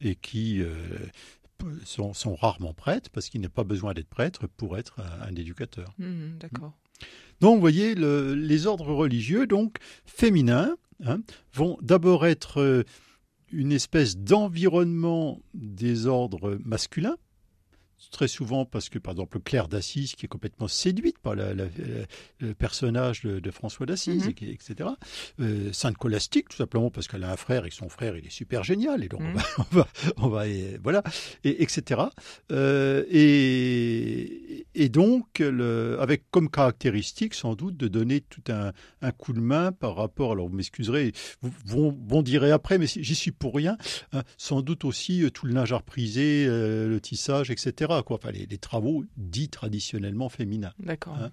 et 0.00 0.16
qui 0.16 0.60
euh, 0.62 0.74
sont, 1.84 2.12
sont 2.14 2.34
rarement 2.34 2.74
prêtres 2.74 3.10
parce 3.10 3.28
qu'il 3.28 3.40
n'y 3.40 3.46
a 3.46 3.50
pas 3.50 3.64
besoin 3.64 3.94
d'être 3.94 4.08
prêtre 4.08 4.46
pour 4.46 4.78
être 4.78 4.98
un, 5.00 5.28
un 5.28 5.34
éducateur. 5.36 5.92
Mhm, 5.98 6.38
D'accord. 6.40 6.72
Donc, 7.40 7.56
vous 7.56 7.60
voyez, 7.60 7.94
le- 7.94 8.34
les 8.34 8.66
ordres 8.66 8.92
religieux, 8.94 9.46
donc 9.46 9.78
féminins, 10.06 10.76
hein, 11.04 11.20
vont 11.52 11.76
d'abord 11.82 12.24
être 12.26 12.60
euh, 12.60 12.84
une 13.52 13.72
espèce 13.72 14.16
d'environnement 14.16 15.40
des 15.54 16.06
ordres 16.06 16.58
masculins. 16.64 17.16
Très 18.10 18.28
souvent 18.28 18.64
parce 18.64 18.88
que, 18.88 18.98
par 18.98 19.12
exemple, 19.12 19.38
Claire 19.40 19.68
d'Assise, 19.68 20.14
qui 20.16 20.26
est 20.26 20.28
complètement 20.28 20.68
séduite 20.68 21.18
par 21.18 21.34
la- 21.34 21.54
la- 21.54 21.64
la- 21.64 22.06
le 22.40 22.52
personnage 22.54 23.22
de, 23.22 23.38
de 23.40 23.50
François 23.50 23.86
d'Assise, 23.86 24.26
Mhm. 24.26 24.34
etc. 24.48 24.90
Euh, 25.40 25.72
Sainte 25.72 25.96
Colastique, 25.96 26.48
tout 26.48 26.56
simplement 26.56 26.90
parce 26.90 27.06
qu'elle 27.08 27.24
a 27.24 27.30
un 27.32 27.36
frère 27.36 27.64
et 27.64 27.70
que 27.70 27.74
son 27.76 27.88
frère, 27.88 28.16
il 28.16 28.26
est 28.26 28.30
super 28.30 28.64
génial. 28.64 29.04
Et 29.04 29.08
donc, 29.08 29.20
on 29.20 29.24
Mhm. 29.24 29.34
va, 29.34 29.42
on 29.58 29.76
va, 29.76 29.88
on 30.16 30.28
va- 30.28 30.48
et 30.48 30.78
voilà, 30.82 31.02
et, 31.44 31.62
etc. 31.62 32.00
Euh, 32.50 33.04
et, 33.10 34.66
et 34.74 34.88
donc, 34.88 35.38
le, 35.38 35.96
avec 36.00 36.24
comme 36.30 36.50
caractéristique, 36.50 37.34
sans 37.34 37.54
doute, 37.54 37.76
de 37.76 37.88
donner 37.88 38.20
tout 38.20 38.42
un, 38.52 38.72
un 39.00 39.10
coup 39.12 39.32
de 39.32 39.40
main 39.40 39.72
par 39.72 39.96
rapport, 39.96 40.32
alors 40.32 40.48
vous 40.48 40.56
m'excuserez, 40.56 41.12
vous, 41.40 41.52
vous 41.64 41.92
bondirez 41.92 42.50
après, 42.50 42.78
mais 42.78 42.86
j'y 42.86 43.14
suis 43.14 43.32
pour 43.32 43.54
rien, 43.54 43.76
hein, 44.12 44.22
sans 44.36 44.60
doute 44.62 44.84
aussi 44.84 45.22
euh, 45.22 45.30
tout 45.30 45.46
le 45.46 45.52
linge 45.54 45.72
à 45.72 45.78
repriser, 45.78 46.46
euh, 46.48 46.88
le 46.88 47.00
tissage, 47.00 47.50
etc. 47.50 47.91
Quoi. 48.02 48.16
Enfin, 48.16 48.30
les, 48.30 48.46
les 48.46 48.58
travaux 48.58 49.04
dits 49.16 49.48
traditionnellement 49.50 50.28
féminins. 50.28 50.72
D'accord. 50.78 51.16
Hein. 51.20 51.30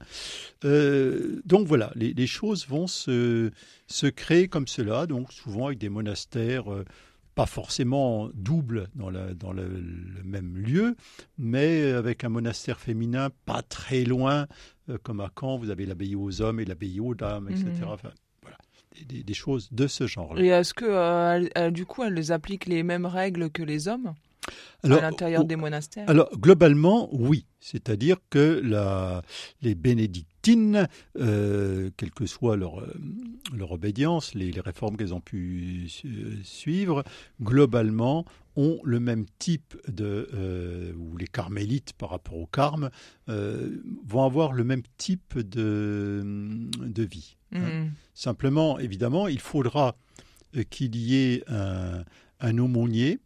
Euh, 0.65 1.41
donc 1.45 1.67
voilà, 1.67 1.91
les, 1.95 2.13
les 2.13 2.27
choses 2.27 2.67
vont 2.67 2.87
se, 2.87 3.51
se 3.87 4.07
créer 4.07 4.47
comme 4.47 4.67
cela, 4.67 5.05
donc 5.05 5.31
souvent 5.31 5.67
avec 5.67 5.79
des 5.79 5.89
monastères 5.89 6.71
euh, 6.73 6.83
pas 7.35 7.45
forcément 7.45 8.29
doubles 8.33 8.89
dans, 8.95 9.09
la- 9.09 9.33
dans 9.33 9.53
le, 9.53 9.65
le 9.67 10.23
même 10.23 10.57
lieu, 10.57 10.95
mais 11.37 11.91
avec 11.91 12.23
un 12.23 12.29
monastère 12.29 12.79
féminin 12.79 13.29
pas 13.45 13.61
très 13.61 14.03
loin, 14.03 14.47
euh, 14.89 14.97
comme 15.01 15.21
à 15.21 15.31
Caen, 15.39 15.57
vous 15.57 15.69
avez 15.69 15.85
l'abbaye 15.85 16.15
aux 16.15 16.41
hommes 16.41 16.59
et 16.59 16.65
l'abbaye 16.65 16.99
aux 16.99 17.15
dames, 17.15 17.47
etc. 17.49 17.65
Mhm. 17.77 17.83
Enfin, 17.87 18.09
voilà, 18.41 18.57
des, 18.97 19.05
des- 19.05 19.23
des 19.23 19.33
choses 19.33 19.69
de 19.71 19.87
ce 19.87 20.05
genre. 20.07 20.37
Et 20.39 20.47
est-ce 20.47 20.73
que 20.73 20.85
euh, 20.85 21.35
elle- 21.35 21.49
elle- 21.55 21.71
du 21.71 21.85
coup, 21.85 22.03
elles 22.03 22.31
appliquent 22.33 22.65
les 22.65 22.83
mêmes 22.83 23.05
règles 23.05 23.49
que 23.49 23.63
les 23.63 23.87
hommes? 23.87 24.13
À 24.83 24.87
l'intérieur 24.87 25.45
des 25.45 25.55
monastères? 25.55 26.09
Alors, 26.09 26.29
globalement, 26.37 27.09
oui. 27.11 27.45
C'est-à-dire 27.59 28.17
que 28.29 28.61
la, 28.63 29.21
les 29.61 29.75
bénédictines, 29.75 30.87
euh, 31.17 31.89
quelle 31.97 32.11
que 32.11 32.25
soit 32.25 32.55
leur, 32.55 32.79
euh, 32.79 32.93
leur 33.53 33.71
obédience, 33.73 34.33
les, 34.33 34.51
les 34.51 34.61
réformes 34.61 34.95
qu'elles 34.95 35.13
ont 35.13 35.19
pu 35.19 35.89
su- 35.89 36.39
suivre, 36.43 37.03
globalement, 37.41 38.25
ont 38.55 38.79
le 38.83 38.99
même 39.01 39.25
type 39.39 39.75
de... 39.89 40.29
euh, 40.33 40.93
ou 40.97 41.17
les 41.17 41.27
carmélites 41.27 41.93
par 41.93 42.11
rapport 42.11 42.37
au 42.37 42.47
carme, 42.47 42.89
euh, 43.27 43.81
vont 44.05 44.23
avoir 44.23 44.53
le 44.53 44.63
même 44.63 44.83
type 44.97 45.37
de, 45.37 46.21
de 46.79 47.03
vie. 47.03 47.35
hein. 47.53 47.59
Mhm. 47.59 47.91
Simplement, 48.13 48.79
évidemment, 48.79 49.27
il 49.27 49.39
faudra 49.39 49.95
qu'il 50.69 50.95
y 50.95 51.15
ait 51.15 51.43
un, 51.47 52.03
un 52.39 52.57
aumônier 52.57 53.19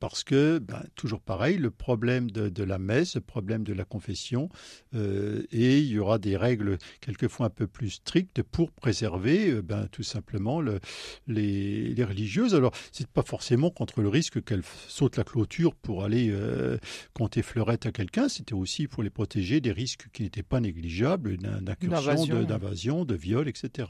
parce 0.00 0.24
que, 0.24 0.58
ben, 0.58 0.82
toujours 0.94 1.20
pareil, 1.20 1.58
le 1.58 1.70
problème 1.70 2.30
de, 2.30 2.62
la 2.62 2.78
messe, 2.78 3.16
le 3.16 3.20
problème 3.20 3.64
de 3.64 3.72
la 3.72 3.84
confession, 3.84 4.48
euh, 4.94 5.42
et 5.50 5.78
il 5.78 5.88
y 5.88 5.98
aura 5.98 6.18
des 6.18 6.36
règles 6.36 6.78
quelquefois 7.00 7.46
un 7.46 7.50
peu 7.50 7.66
plus 7.66 7.90
strictes 7.90 8.42
pour 8.42 8.70
préserver 8.70 9.50
euh, 9.50 9.62
ben, 9.62 9.88
tout 9.90 10.02
simplement 10.02 10.60
le, 10.60 10.80
les, 11.26 11.94
religieuses. 12.04 12.54
Alors, 12.54 12.72
c'est 12.92 13.08
pas 13.08 13.22
forcément 13.22 13.70
contre 13.70 14.00
le 14.00 14.08
risque 14.08 14.42
qu'elles 14.44 14.62
sautent 14.88 15.16
la 15.16 15.24
clôture 15.24 15.74
pour 15.74 16.04
aller 16.04 16.28
euh, 16.30 16.78
compter 17.12 17.42
fleurette 17.42 17.86
à 17.86 17.92
quelqu'un, 17.92 18.28
c'était 18.28 18.54
aussi 18.54 18.86
pour 18.86 19.02
les 19.02 19.10
protéger 19.10 19.60
des 19.60 19.72
risques 19.72 20.08
qui 20.12 20.22
n'étaient 20.22 20.42
pas 20.42 20.60
négligeables, 20.60 21.36
d'incursion, 21.38 22.44
d'invasion, 22.44 23.04
de, 23.04 23.14
de 23.14 23.18
viol, 23.18 23.48
etc. 23.48 23.88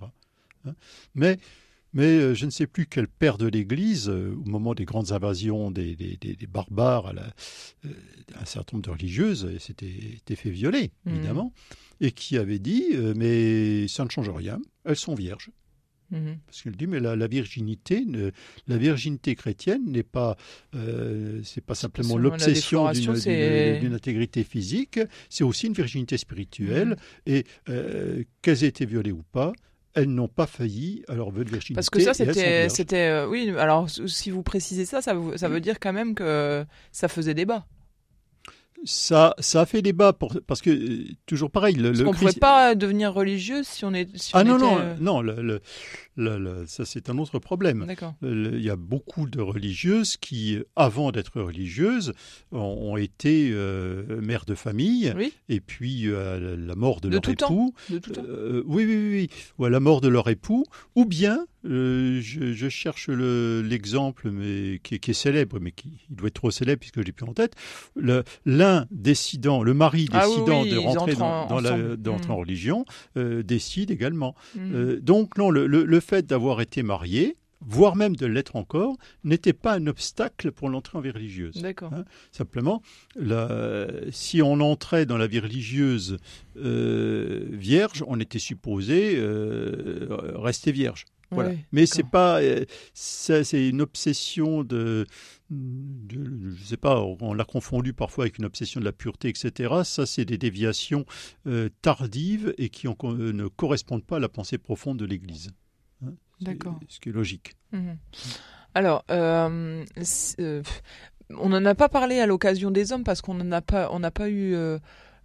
Hein. 0.64 0.74
Mais 1.14 1.38
mais 1.92 2.18
euh, 2.18 2.34
je 2.34 2.44
ne 2.46 2.50
sais 2.50 2.66
plus 2.66 2.86
quel 2.86 3.08
père 3.08 3.38
de 3.38 3.46
l'Église, 3.46 4.08
euh, 4.08 4.34
au 4.34 4.48
moment 4.48 4.74
des 4.74 4.84
grandes 4.84 5.12
invasions 5.12 5.70
des, 5.70 5.96
barbares, 6.48 7.06
à 7.06 7.12
euh, 7.12 7.92
un 8.34 8.44
certain 8.44 8.76
nombre 8.76 8.86
de 8.86 8.90
religieuses 8.90 9.58
s'était 9.58 10.36
fait 10.36 10.50
violer, 10.50 10.90
mmh. 11.04 11.10
évidemment, 11.10 11.52
et 12.00 12.12
qui 12.12 12.36
avait 12.36 12.58
dit 12.58 12.84
Mais 13.16 13.88
ça 13.88 14.04
ne 14.04 14.10
change 14.10 14.30
rien, 14.30 14.60
elles 14.84 14.96
sont 14.96 15.14
vierges. 15.14 15.50
Mmh. 16.10 16.36
Parce 16.46 16.62
qu'il 16.62 16.72
dit, 16.72 16.86
mais 16.86 17.00
la, 17.00 17.26
virginité, 17.26 18.02
la 18.66 18.78
virginité 18.78 19.34
chrétienne 19.34 19.84
n'est 19.86 20.02
pas, 20.02 20.36
c'est 21.42 21.64
pas 21.64 21.74
simplement 21.74 22.16
l'obsession 22.16 22.90
d'une 22.92 23.94
intégrité 23.94 24.44
physique, 24.44 25.00
c'est 25.28 25.44
aussi 25.44 25.66
une 25.66 25.74
virginité 25.74 26.16
spirituelle. 26.16 26.96
Mmh. 27.26 27.32
Et 27.32 27.44
qu'elles 28.42 28.64
aient 28.64 28.68
été 28.68 28.86
violées 28.86 29.12
ou 29.12 29.22
pas, 29.32 29.52
elles 29.98 30.08
n'ont 30.08 30.28
pas 30.28 30.46
failli 30.46 31.02
à 31.08 31.14
leur 31.14 31.30
vœu 31.30 31.44
de 31.44 31.50
virginité. 31.50 31.74
Parce 31.74 31.90
que 31.90 32.00
ça, 32.00 32.14
c'était, 32.14 32.68
c'était, 32.68 33.08
euh, 33.08 33.26
oui. 33.26 33.52
Alors, 33.58 33.88
si 33.90 34.30
vous 34.30 34.42
précisez 34.42 34.84
ça, 34.84 35.02
ça, 35.02 35.14
ça 35.36 35.48
veut 35.48 35.60
dire 35.60 35.80
quand 35.80 35.92
même 35.92 36.14
que 36.14 36.64
ça 36.92 37.08
faisait 37.08 37.34
débat. 37.34 37.66
Ça, 38.84 39.34
ça 39.38 39.62
a 39.62 39.66
fait 39.66 39.82
débat 39.82 40.12
parce 40.12 40.62
que 40.62 40.70
euh, 40.70 41.04
toujours 41.26 41.50
pareil. 41.50 41.74
Le, 41.74 41.90
on 42.06 42.12
ne 42.12 42.16
pourrait 42.16 42.32
pas 42.32 42.74
devenir 42.74 43.12
religieux 43.12 43.62
si 43.62 43.84
on 43.84 43.92
est. 43.92 44.08
ah 44.32 44.44
non 44.44 44.58
non 44.58 44.78
euh, 44.78 44.94
non 45.00 45.20
le, 45.20 45.60
ça 46.66 46.84
c'est 46.84 47.10
un 47.10 47.18
autre 47.18 47.38
problème. 47.38 47.86
Il 48.22 48.60
y 48.60 48.70
a 48.70 48.76
beaucoup 48.76 49.26
de 49.28 49.40
religieuses 49.40 50.16
qui, 50.16 50.58
avant 50.76 51.12
d'être 51.12 51.40
religieuses, 51.40 52.12
ont, 52.52 52.96
été 52.96 53.50
euh, 53.52 54.20
mères 54.20 54.44
de 54.44 54.54
famille, 54.54 55.14
et 55.48 55.60
puis 55.60 56.12
à 56.12 56.38
la 56.38 56.74
mort 56.74 57.00
de, 57.00 57.08
leur 57.08 57.28
époux, 57.28 57.74
de 57.90 57.98
tout 57.98 58.12
euh, 58.18 58.62
oui, 58.66 58.84
oui, 58.84 58.96
oui, 58.96 59.30
ou 59.58 59.64
à 59.64 59.70
la 59.70 59.80
mort 59.80 60.00
de 60.00 60.08
leur 60.08 60.28
époux, 60.28 60.64
ou 60.94 61.04
bien, 61.04 61.46
euh, 61.64 62.20
je, 62.20 62.68
cherche 62.68 63.08
l'exemple, 63.08 64.30
mais 64.30 64.78
qui, 64.82 64.94
est 64.94 65.12
célèbre, 65.12 65.58
mais 65.60 65.72
qui 65.72 66.06
il 66.10 66.16
doit 66.16 66.28
être 66.28 66.34
trop 66.34 66.50
célèbre 66.50 66.80
puisque 66.80 67.00
je 67.00 67.04
l'ai 67.04 67.12
plus 67.12 67.26
en 67.26 67.34
tête. 67.34 67.54
L'un 68.46 68.86
décidant, 68.90 69.62
le 69.62 69.74
mari 69.74 70.08
ah 70.12 70.26
décidant 70.26 70.64
de 70.64 70.76
rentrer 70.76 71.14
dans, 71.14 71.60
la, 71.60 71.76
mmh. 71.76 72.30
en 72.30 72.36
religion, 72.36 72.84
décide 73.16 73.90
également. 73.90 74.34
Mmh. 74.54 74.96
donc 74.96 75.36
non, 75.38 75.50
le, 75.50 75.66
le 75.66 76.00
fait 76.00 76.26
d'avoir 76.26 76.60
été 76.60 76.82
marié, 76.82 77.36
voire 77.60 77.96
même 77.96 78.16
de 78.16 78.26
l'être 78.26 78.56
encore, 78.56 78.96
n'était 79.24 79.52
pas 79.52 79.74
un 79.74 79.86
obstacle 79.86 80.52
pour 80.52 80.68
l'entrée 80.68 80.98
en 80.98 81.00
vie 81.00 81.10
religieuse. 81.10 81.56
D'accord. 81.56 81.92
Hein. 81.92 82.04
simplement, 82.30 82.82
si 84.10 84.42
on 84.42 84.60
entrait 84.60 85.06
dans 85.06 85.18
la 85.18 85.26
vie 85.26 85.40
religieuse 85.40 86.18
euh, 86.56 87.46
vierge, 87.50 88.04
on 88.06 88.20
était 88.20 88.38
supposé 88.38 89.14
euh, 89.16 90.06
rester 90.34 90.72
vierge. 90.72 91.04
Voilà. 91.30 91.52
Mais 91.72 91.86
c'est 91.86 92.08
pas, 92.08 92.40
euh, 92.40 92.64
c'est 92.94 93.68
une 93.68 93.82
obsession 93.82 94.64
de, 94.64 95.06
de, 95.50 96.54
je 96.56 96.64
sais 96.64 96.76
pas, 96.76 97.00
on 97.00 97.34
l'a 97.34 97.44
confondu 97.44 97.92
parfois 97.92 98.24
avec 98.24 98.38
une 98.38 98.46
obsession 98.46 98.80
de 98.80 98.84
la 98.84 98.92
pureté, 98.92 99.28
etc. 99.28 99.74
Ça, 99.84 100.06
c'est 100.06 100.24
des 100.24 100.38
déviations 100.38 101.04
tardives 101.82 102.54
et 102.56 102.70
qui 102.70 102.86
ne 102.88 103.48
correspondent 103.48 104.04
pas 104.04 104.16
à 104.16 104.20
la 104.20 104.28
pensée 104.28 104.58
profonde 104.58 104.98
de 104.98 105.04
l'Église. 105.04 105.50
D'accord. 106.40 106.78
Ce 106.88 107.00
qui 107.00 107.08
est 107.08 107.12
logique. 107.12 107.54
Mhm. 107.72 107.98
Alors, 108.74 109.04
euh, 109.10 109.84
euh, 110.40 110.62
on 111.30 111.48
n'en 111.48 111.64
a 111.64 111.74
pas 111.74 111.88
parlé 111.88 112.20
à 112.20 112.26
l'occasion 112.26 112.70
des 112.70 112.92
hommes 112.92 113.04
parce 113.04 113.20
qu'on 113.20 113.34
n'a 113.34 113.60
pas, 113.60 113.88
on 113.92 113.98
n'a 113.98 114.10
pas 114.10 114.28
eu, 114.28 114.54
euh, 114.54 114.78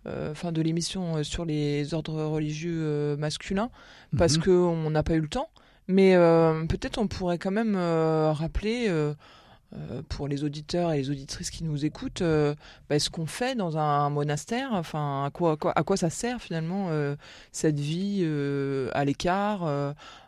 enfin, 0.06 0.52
de 0.52 0.62
l'émission 0.62 1.24
sur 1.24 1.46
les 1.46 1.94
ordres 1.94 2.24
religieux 2.24 3.16
masculins 3.18 3.70
parce 4.18 4.38
mhm. 4.38 4.44
qu'on 4.44 4.90
n'a 4.90 5.04
pas 5.04 5.16
eu 5.16 5.22
le 5.22 5.28
temps. 5.28 5.50
Mais 5.88 6.16
peut-être 6.70 6.98
on 6.98 7.08
pourrait 7.08 7.38
quand 7.38 7.52
même 7.52 7.76
rappeler 7.76 8.90
euh, 9.76 10.04
pour 10.08 10.28
les 10.28 10.44
auditeurs 10.44 10.92
et 10.92 10.98
les 10.98 11.10
auditrices 11.10 11.50
qui 11.50 11.64
nous 11.64 11.84
écoutent, 11.84 12.22
euh, 12.22 12.54
bah, 12.90 13.00
ce 13.00 13.10
qu'on 13.10 13.26
fait 13.26 13.56
dans 13.56 13.78
un 13.78 14.10
monastère, 14.12 14.70
enfin, 14.74 15.26
à 15.26 15.84
quoi, 15.84 15.98
ça 15.98 16.12
sert 16.12 16.40
finalement 16.42 16.90
euh, 16.90 17.16
cette 17.52 17.80
vie 17.80 18.24
à 18.94 19.06
l'écart. 19.06 19.64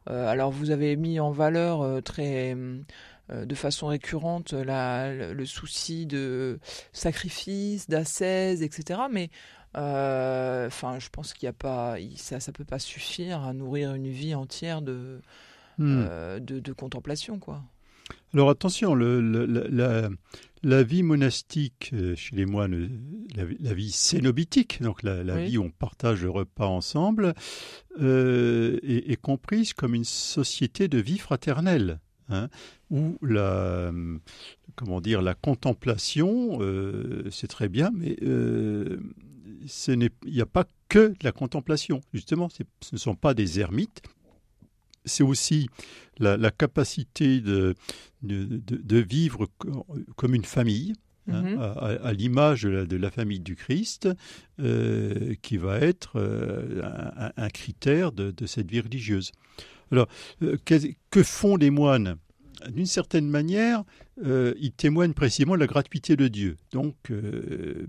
alors, 0.08 0.52
vous 0.52 0.72
avez 0.72 0.96
mis 0.96 1.20
en 1.20 1.32
valeur 1.32 2.02
très 2.04 2.56
de 3.30 3.56
façon 3.56 3.88
récurrente 3.88 4.54
le, 4.54 5.46
souci 5.46 6.06
de 6.06 6.60
sacrifice, 6.94 7.88
d'ascèse, 7.90 8.64
etc. 8.64 9.02
Mais 9.12 9.30
je 9.76 11.10
pense 11.10 11.34
qu'il 11.34 11.46
y 11.46 11.50
a 11.50 11.54
pas, 11.54 11.98
ça, 12.16 12.40
ça 12.40 12.52
peut 12.52 12.66
pas 12.66 12.80
suffire 12.80 13.44
à 13.44 13.54
nourrir 13.54 13.94
une 13.94 14.08
vie 14.08 14.34
entière 14.34 14.82
de, 14.82 15.22
hmm. 15.78 16.40
de, 16.40 16.60
de 16.60 16.74
contemplation, 16.74 17.40
quoi. 17.40 17.64
Alors 18.34 18.50
attention, 18.50 18.96
la, 18.96 20.84
vie 20.84 21.04
monastique 21.04 21.92
euh, 21.94 22.16
chez 22.16 22.36
les 22.36 22.46
moines, 22.46 22.90
la, 23.36 23.74
vie 23.74 23.92
cénobitique, 23.92 24.82
donc 24.82 25.04
la, 25.04 25.24
vie 25.38 25.58
où 25.58 25.64
on 25.64 25.70
partage 25.70 26.24
le 26.24 26.30
repas 26.30 26.68
ensemble, 26.68 27.34
euh, 28.02 28.78
est, 28.84 29.20
comprise 29.22 29.74
comme 29.74 29.96
une 29.96 30.04
société 30.04 30.88
de 30.88 30.98
vie 30.98 31.18
fraternelle. 31.18 32.00
Hein, 32.28 32.50
où 32.90 33.20
la, 33.22 33.92
comment 34.76 35.00
dire, 35.00 35.22
la 35.22 35.36
contemplation, 35.36 36.58
euh, 36.60 37.30
c'est 37.30 37.48
très 37.48 37.70
bien, 37.70 37.92
mais 37.94 38.18
il 38.20 39.00
n'y 40.26 40.42
a 40.42 40.48
pas 40.48 40.66
que 40.90 41.10
de 41.10 41.24
la 41.24 41.32
contemplation. 41.32 42.02
Justement, 42.14 42.50
ce 42.50 42.64
ne 42.92 42.98
sont 42.98 43.16
pas 43.16 43.36
des 43.36 43.60
ermites, 43.60 44.02
c'est 45.06 45.24
aussi 45.24 45.70
la, 46.18 46.52
capacité 46.52 47.42
de, 47.42 47.76
de, 48.22 48.98
vivre 48.98 49.48
comme 50.16 50.36
une 50.36 50.46
famille, 50.46 50.94
hein, 51.30 51.42
mhm. 51.42 51.60
à, 51.60 52.14
l'image 52.14 52.64
de, 52.64 52.98
la, 52.98 53.12
famille 53.12 53.40
du 53.40 53.56
Christ, 53.56 54.10
euh, 54.60 55.36
qui 55.42 55.58
va 55.58 55.80
être 55.80 56.14
euh, 56.16 56.82
un, 57.38 57.50
critère 57.50 58.12
de, 58.12 58.34
cette 58.46 58.70
vie 58.70 58.82
religieuse. 58.82 59.32
Alors, 59.92 60.08
euh, 60.42 60.58
que, 60.66 61.24
font 61.24 61.56
les 61.58 61.70
moines? 61.70 62.18
D'une 62.70 62.86
certaine 62.86 63.28
manière, 63.28 63.84
ils 64.24 64.72
témoignent 64.72 65.14
précisément 65.14 65.56
de 65.56 65.60
la 65.60 65.68
gratuité 65.68 66.16
de 66.16 66.30
Dieu. 66.30 66.56
Donc, 66.72 66.96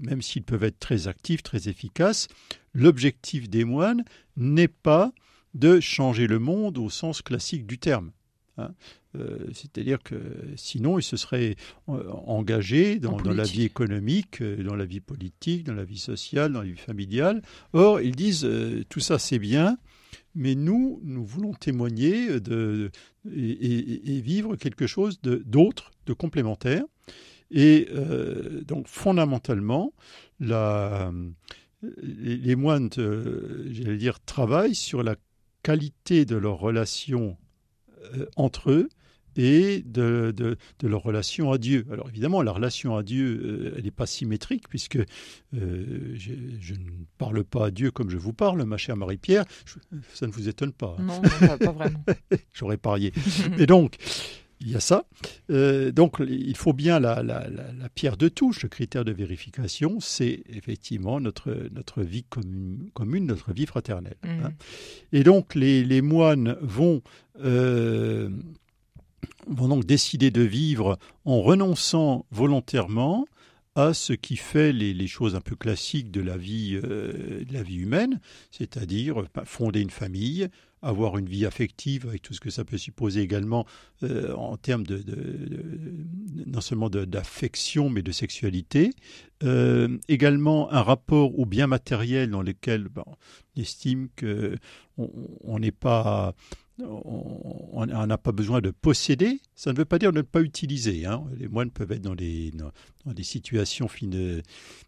même 0.00 0.20
s'ils 0.20 0.42
peuvent 0.42 0.64
être 0.64 0.80
très 0.80 1.06
actifs, 1.06 1.44
très 1.44 1.68
efficaces, 1.68 2.26
l'objectif 2.74 3.48
des 3.48 3.64
moines 3.64 4.04
n'est 4.36 4.68
pas 4.68 5.12
de 5.56 5.80
changer 5.80 6.26
le 6.26 6.38
monde 6.38 6.78
au 6.78 6.90
sens 6.90 7.22
classique 7.22 7.66
du 7.66 7.78
terme. 7.78 8.10
Hein. 8.58 8.72
Euh, 9.16 9.38
c'est-à-dire 9.52 10.02
que 10.02 10.16
sinon, 10.56 10.98
ils 10.98 11.02
se 11.02 11.16
seraient 11.16 11.56
euh, 11.88 12.10
engagés 12.10 12.98
dans, 12.98 13.18
la 13.18 13.44
vie 13.44 13.62
économique, 13.62 14.42
euh, 14.42 14.62
dans 14.62 14.76
la 14.76 14.84
vie 14.84 15.00
politique, 15.00 15.64
dans 15.64 15.74
la 15.74 15.84
vie 15.84 15.98
sociale, 15.98 16.52
dans 16.52 16.60
la 16.60 16.68
vie 16.68 16.76
familiale. 16.76 17.42
Or, 17.72 18.00
ils 18.00 18.16
disent 18.16 18.48
tout 18.88 19.00
ça 19.00 19.18
c'est 19.18 19.38
bien, 19.38 19.78
mais 20.34 20.54
nous, 20.54 21.00
nous 21.02 21.24
voulons 21.24 21.54
témoigner 21.54 22.40
de, 22.40 22.90
et, 23.34 24.20
vivre 24.20 24.56
quelque 24.56 24.86
chose 24.86 25.20
d'autre, 25.22 25.92
de, 26.06 26.12
complémentaire. 26.12 26.84
Et 27.50 27.88
donc, 28.66 28.88
fondamentalement, 28.88 29.92
la, 30.40 31.12
les 32.02 32.56
moines, 32.56 32.90
j'allais 32.96 33.96
dire, 33.96 34.18
travaillent 34.20 34.74
sur 34.74 35.02
la 35.02 35.14
qualité 35.66 36.24
de 36.24 36.36
leur 36.36 36.58
relation 36.58 37.36
euh, 38.14 38.26
entre 38.36 38.70
eux 38.70 38.88
et 39.36 39.82
de, 39.84 40.32
de, 40.32 40.56
leur 40.86 41.02
relation 41.02 41.50
à 41.50 41.58
Dieu. 41.58 41.84
Alors 41.90 42.08
évidemment, 42.08 42.40
la 42.40 42.52
relation 42.52 42.96
à 42.96 43.02
Dieu, 43.02 43.40
euh, 43.42 43.74
elle 43.76 43.82
n'est 43.82 43.90
pas 43.90 44.06
symétrique, 44.06 44.68
puisque 44.68 44.96
euh, 44.96 46.14
je, 46.14 46.74
ne 46.74 47.04
parle 47.18 47.42
pas 47.42 47.66
à 47.66 47.70
Dieu 47.72 47.90
comme 47.90 48.10
je 48.10 48.16
vous 48.16 48.32
parle, 48.32 48.62
ma 48.62 48.76
chère 48.76 48.96
Marie-Pierre, 48.96 49.44
ça 50.14 50.28
ne 50.28 50.32
vous 50.32 50.48
étonne 50.48 50.72
pas. 50.72 50.94
Hein. 51.00 51.02
Non, 51.02 51.20
pas, 51.20 51.58
pas 51.58 51.72
vraiment. 51.72 52.04
J'aurais 52.54 52.76
parié. 52.78 53.12
et 53.58 53.66
donc, 53.66 53.96
il 54.60 54.70
y 54.70 54.76
a 54.76 54.80
ça. 54.80 55.04
Euh, 55.50 55.92
donc, 55.92 56.16
il 56.26 56.56
faut 56.56 56.72
bien 56.72 56.98
la, 56.98 57.22
pierre 57.94 58.16
de 58.16 58.28
touche. 58.28 58.62
Le 58.62 58.68
critère 58.68 59.04
de 59.04 59.12
vérification, 59.12 60.00
c'est 60.00 60.42
effectivement 60.48 61.20
notre, 61.20 61.68
notre 61.72 62.02
vie 62.02 62.24
commune, 62.24 63.26
notre 63.26 63.52
vie 63.52 63.66
fraternelle. 63.66 64.16
Hein. 64.22 64.48
Mmh. 64.48 64.54
Et 65.12 65.22
donc, 65.22 65.54
les, 65.54 66.00
moines 66.00 66.56
vont, 66.60 67.02
euh, 67.42 68.30
vont 69.46 69.68
donc 69.68 69.84
décider 69.84 70.30
de 70.30 70.42
vivre 70.42 70.98
en 71.24 71.42
renonçant 71.42 72.26
volontairement 72.30 73.26
à 73.76 73.92
ce 73.92 74.14
qui 74.14 74.36
fait 74.36 74.72
les, 74.72 75.06
choses 75.06 75.34
un 75.34 75.42
peu 75.42 75.54
classiques 75.54 76.10
de 76.10 76.22
la 76.22 76.38
vie, 76.38 76.80
euh, 76.82 77.44
de 77.44 77.52
la 77.52 77.62
vie 77.62 77.76
humaine, 77.76 78.20
c'est-à-dire 78.50 79.24
bah, 79.34 79.42
fonder 79.44 79.80
une 79.80 79.90
famille, 79.90 80.48
avoir 80.82 81.18
une 81.18 81.28
vie 81.28 81.46
affective 81.46 82.06
avec 82.08 82.22
tout 82.22 82.34
ce 82.34 82.40
que 82.40 82.50
ça 82.50 82.64
peut 82.64 82.78
supposer 82.78 83.20
également 83.20 83.66
euh, 84.02 84.34
en 84.34 84.56
termes 84.56 84.84
de, 84.84 85.02
non 86.46 86.60
seulement 86.60 86.90
d'affection 86.90 87.88
mais 87.90 88.02
de 88.02 88.12
sexualité, 88.12 88.92
euh, 89.42 89.98
également 90.08 90.72
un 90.72 90.82
rapport 90.82 91.38
au 91.38 91.46
bien 91.46 91.66
matériel 91.66 92.30
dans 92.30 92.42
lequel 92.42 92.88
on 92.96 93.14
estime 93.60 94.08
que 94.16 94.56
on 94.96 95.58
n'est 95.58 95.72
pas 95.72 96.34
on 96.78 97.86
n'a 97.86 98.18
pas 98.18 98.32
besoin 98.32 98.60
de 98.60 98.70
posséder, 98.70 99.40
ça 99.54 99.72
ne 99.72 99.78
veut 99.78 99.84
pas 99.86 99.98
dire 99.98 100.12
ne 100.12 100.22
pas 100.22 100.42
utiliser. 100.42 101.06
Hein. 101.06 101.24
Les 101.38 101.48
moines 101.48 101.70
peuvent 101.70 101.90
être 101.92 102.02
dans 102.02 102.14
des, 102.14 102.52
dans, 102.52 103.12
des 103.12 103.22
situations 103.22 103.88
fines, 103.88 104.42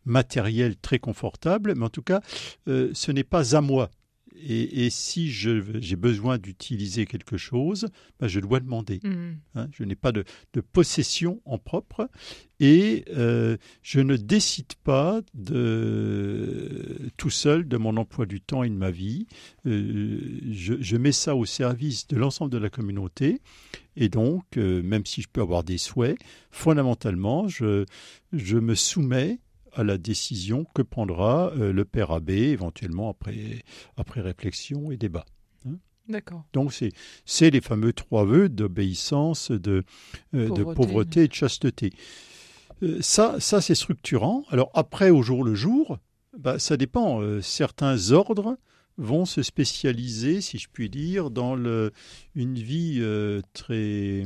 matérielles 0.04 0.76
très 0.76 0.98
confortables, 0.98 1.74
mais 1.76 1.86
en 1.86 1.90
tout 1.90 2.02
cas, 2.02 2.20
euh, 2.68 2.90
ce 2.92 3.10
n'est 3.10 3.24
pas 3.24 3.56
à 3.56 3.60
moi. 3.60 3.90
Et, 4.40 4.90
si 4.90 5.30
j'ai 5.30 5.96
besoin 5.96 6.38
d'utiliser 6.38 7.06
quelque 7.06 7.36
chose, 7.36 7.88
ben 8.20 8.28
je 8.28 8.40
dois 8.40 8.60
demander. 8.60 9.00
Mmh. 9.02 9.32
Hein. 9.54 9.68
je 9.72 9.84
n'ai 9.84 9.96
pas 9.96 10.12
de, 10.12 10.24
possession 10.72 11.40
en 11.44 11.58
propre 11.58 12.08
et 12.60 13.04
euh, 13.10 13.56
je 13.82 14.00
ne 14.00 14.16
décide 14.16 14.74
pas 14.82 15.20
de, 15.34 17.10
tout 17.16 17.30
seul 17.30 17.66
de 17.68 17.76
mon 17.76 17.96
emploi 17.96 18.26
du 18.26 18.40
temps 18.40 18.62
et 18.62 18.68
de 18.68 18.74
ma 18.74 18.90
vie. 18.90 19.26
Euh, 19.66 20.40
je, 20.50 20.96
mets 20.96 21.12
ça 21.12 21.36
au 21.36 21.44
service 21.44 22.06
de 22.08 22.16
l'ensemble 22.16 22.50
de 22.50 22.58
la 22.58 22.70
communauté 22.70 23.40
et 23.96 24.08
donc, 24.08 24.56
euh, 24.56 24.82
même 24.82 25.04
si 25.06 25.22
je 25.22 25.28
peux 25.28 25.40
avoir 25.40 25.64
des 25.64 25.78
souhaits, 25.78 26.18
fondamentalement, 26.50 27.48
je, 27.48 27.84
je 28.32 28.56
me 28.56 28.74
soumets 28.74 29.40
à 29.78 29.84
la 29.84 29.96
décision 29.96 30.66
que 30.74 30.82
prendra 30.82 31.52
euh, 31.56 31.72
le 31.72 31.84
père 31.84 32.10
abbé, 32.10 32.48
éventuellement 32.48 33.10
après, 33.10 33.62
après 33.96 34.20
réflexion 34.20 34.90
et 34.90 34.96
débat. 34.96 35.24
Hein. 35.66 35.76
D'accord. 36.08 36.44
Donc 36.52 36.72
c'est 37.24 37.50
les 37.50 37.60
fameux 37.60 37.92
trois 37.92 38.24
vœux 38.24 38.48
d'obéissance, 38.48 39.52
de, 39.52 39.84
euh, 40.34 40.50
de 40.50 40.64
pauvreté 40.64 41.24
et 41.24 41.28
de 41.28 41.32
chasteté. 41.32 41.92
Euh, 42.82 42.98
ça, 43.00 43.36
ça 43.38 43.60
c'est 43.60 43.76
structurant. 43.76 44.44
Alors 44.50 44.70
après, 44.74 45.10
au 45.10 45.22
jour 45.22 45.44
le 45.44 45.54
jour, 45.54 45.98
bah, 46.36 46.58
ça 46.58 46.76
dépend. 46.76 47.22
certains 47.40 48.10
ordres 48.10 48.58
vont 48.98 49.24
se 49.24 49.42
spécialiser, 49.42 50.40
si 50.40 50.58
je 50.58 50.68
puis 50.70 50.90
dire, 50.90 51.30
dans 51.30 51.54
le, 51.54 51.92
une 52.34 52.56
vie 52.56 52.98
euh, 52.98 53.40
très, 53.52 54.24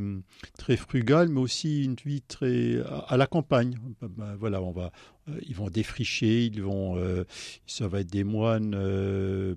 très 0.58 0.76
frugale, 0.76 1.28
mais 1.28 1.40
aussi 1.40 1.84
une 1.84 1.96
vie 2.04 2.22
très 2.22 2.80
à, 3.06 3.16
la 3.16 3.26
campagne. 3.26 3.78
Ben, 4.00 4.08
ben, 4.08 4.34
voilà, 4.34 4.62
on 4.62 4.72
va, 4.72 4.90
euh, 5.28 5.38
ils 5.42 5.54
vont 5.54 5.68
défricher, 5.68 6.46
ils 6.46 6.62
vont, 6.62 6.96
euh, 6.96 7.24
ça 7.66 7.86
va 7.86 8.00
être 8.00 8.10
des 8.10 8.24
moines, 8.24 8.72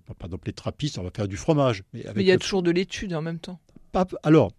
par 0.06 0.25
exemple 0.25 0.47
les 0.47 0.54
trappistes, 0.54 0.99
on 0.99 1.04
va 1.04 1.12
faire 1.12 1.30
du 1.30 1.38
fromage. 1.38 1.84
Mais, 1.93 2.04
il 2.17 2.23
y 2.23 2.32
a 2.32 2.38
toujours 2.38 2.62
de 2.62 2.71
l'étude 2.71 3.13
en 3.13 3.21
même 3.21 3.39
temps. 3.39 3.60
Pas, 3.93 4.06
alors, 4.23 4.51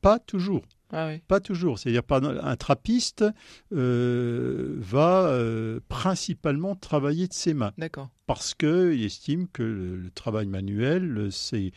pas 0.00 0.20
toujours. 0.20 0.62
Ah 0.92 1.10
Pas 1.26 1.40
toujours. 1.40 1.78
C'est-à-dire 1.78 2.02
un 2.10 2.56
trappiste 2.56 3.24
euh, 3.72 4.76
va 4.78 5.28
euh, 5.28 5.80
principalement 5.88 6.76
travailler 6.76 7.26
de 7.26 7.32
ses 7.32 7.54
mains. 7.54 7.72
D'accord. 7.76 8.10
Parce 8.26 8.54
qu'il 8.54 9.02
estime 9.02 9.48
que 9.48 9.62
le, 9.62 10.10
travail 10.14 10.46
manuel, 10.46 11.28
c'est, 11.30 11.72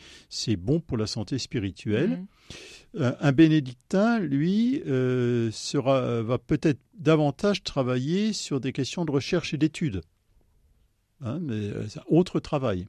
bon 0.56 0.80
pour 0.80 0.96
la 0.96 1.06
santé 1.06 1.38
spirituelle. 1.38 2.10
Mhm. 2.10 2.26
Euh, 2.96 3.12
un 3.20 3.32
bénédictin, 3.32 4.18
lui, 4.20 4.82
sera, 5.52 6.22
va 6.22 6.38
peut-être 6.38 6.80
davantage 6.94 7.62
travailler 7.62 8.32
sur 8.32 8.60
des 8.60 8.72
questions 8.72 9.04
de 9.04 9.10
recherche 9.10 9.54
et 9.54 9.58
d'études. 9.58 10.02
Hein, 11.22 11.38
mais 11.40 11.70
c'est 11.88 12.00
autre 12.06 12.40
travail. 12.40 12.86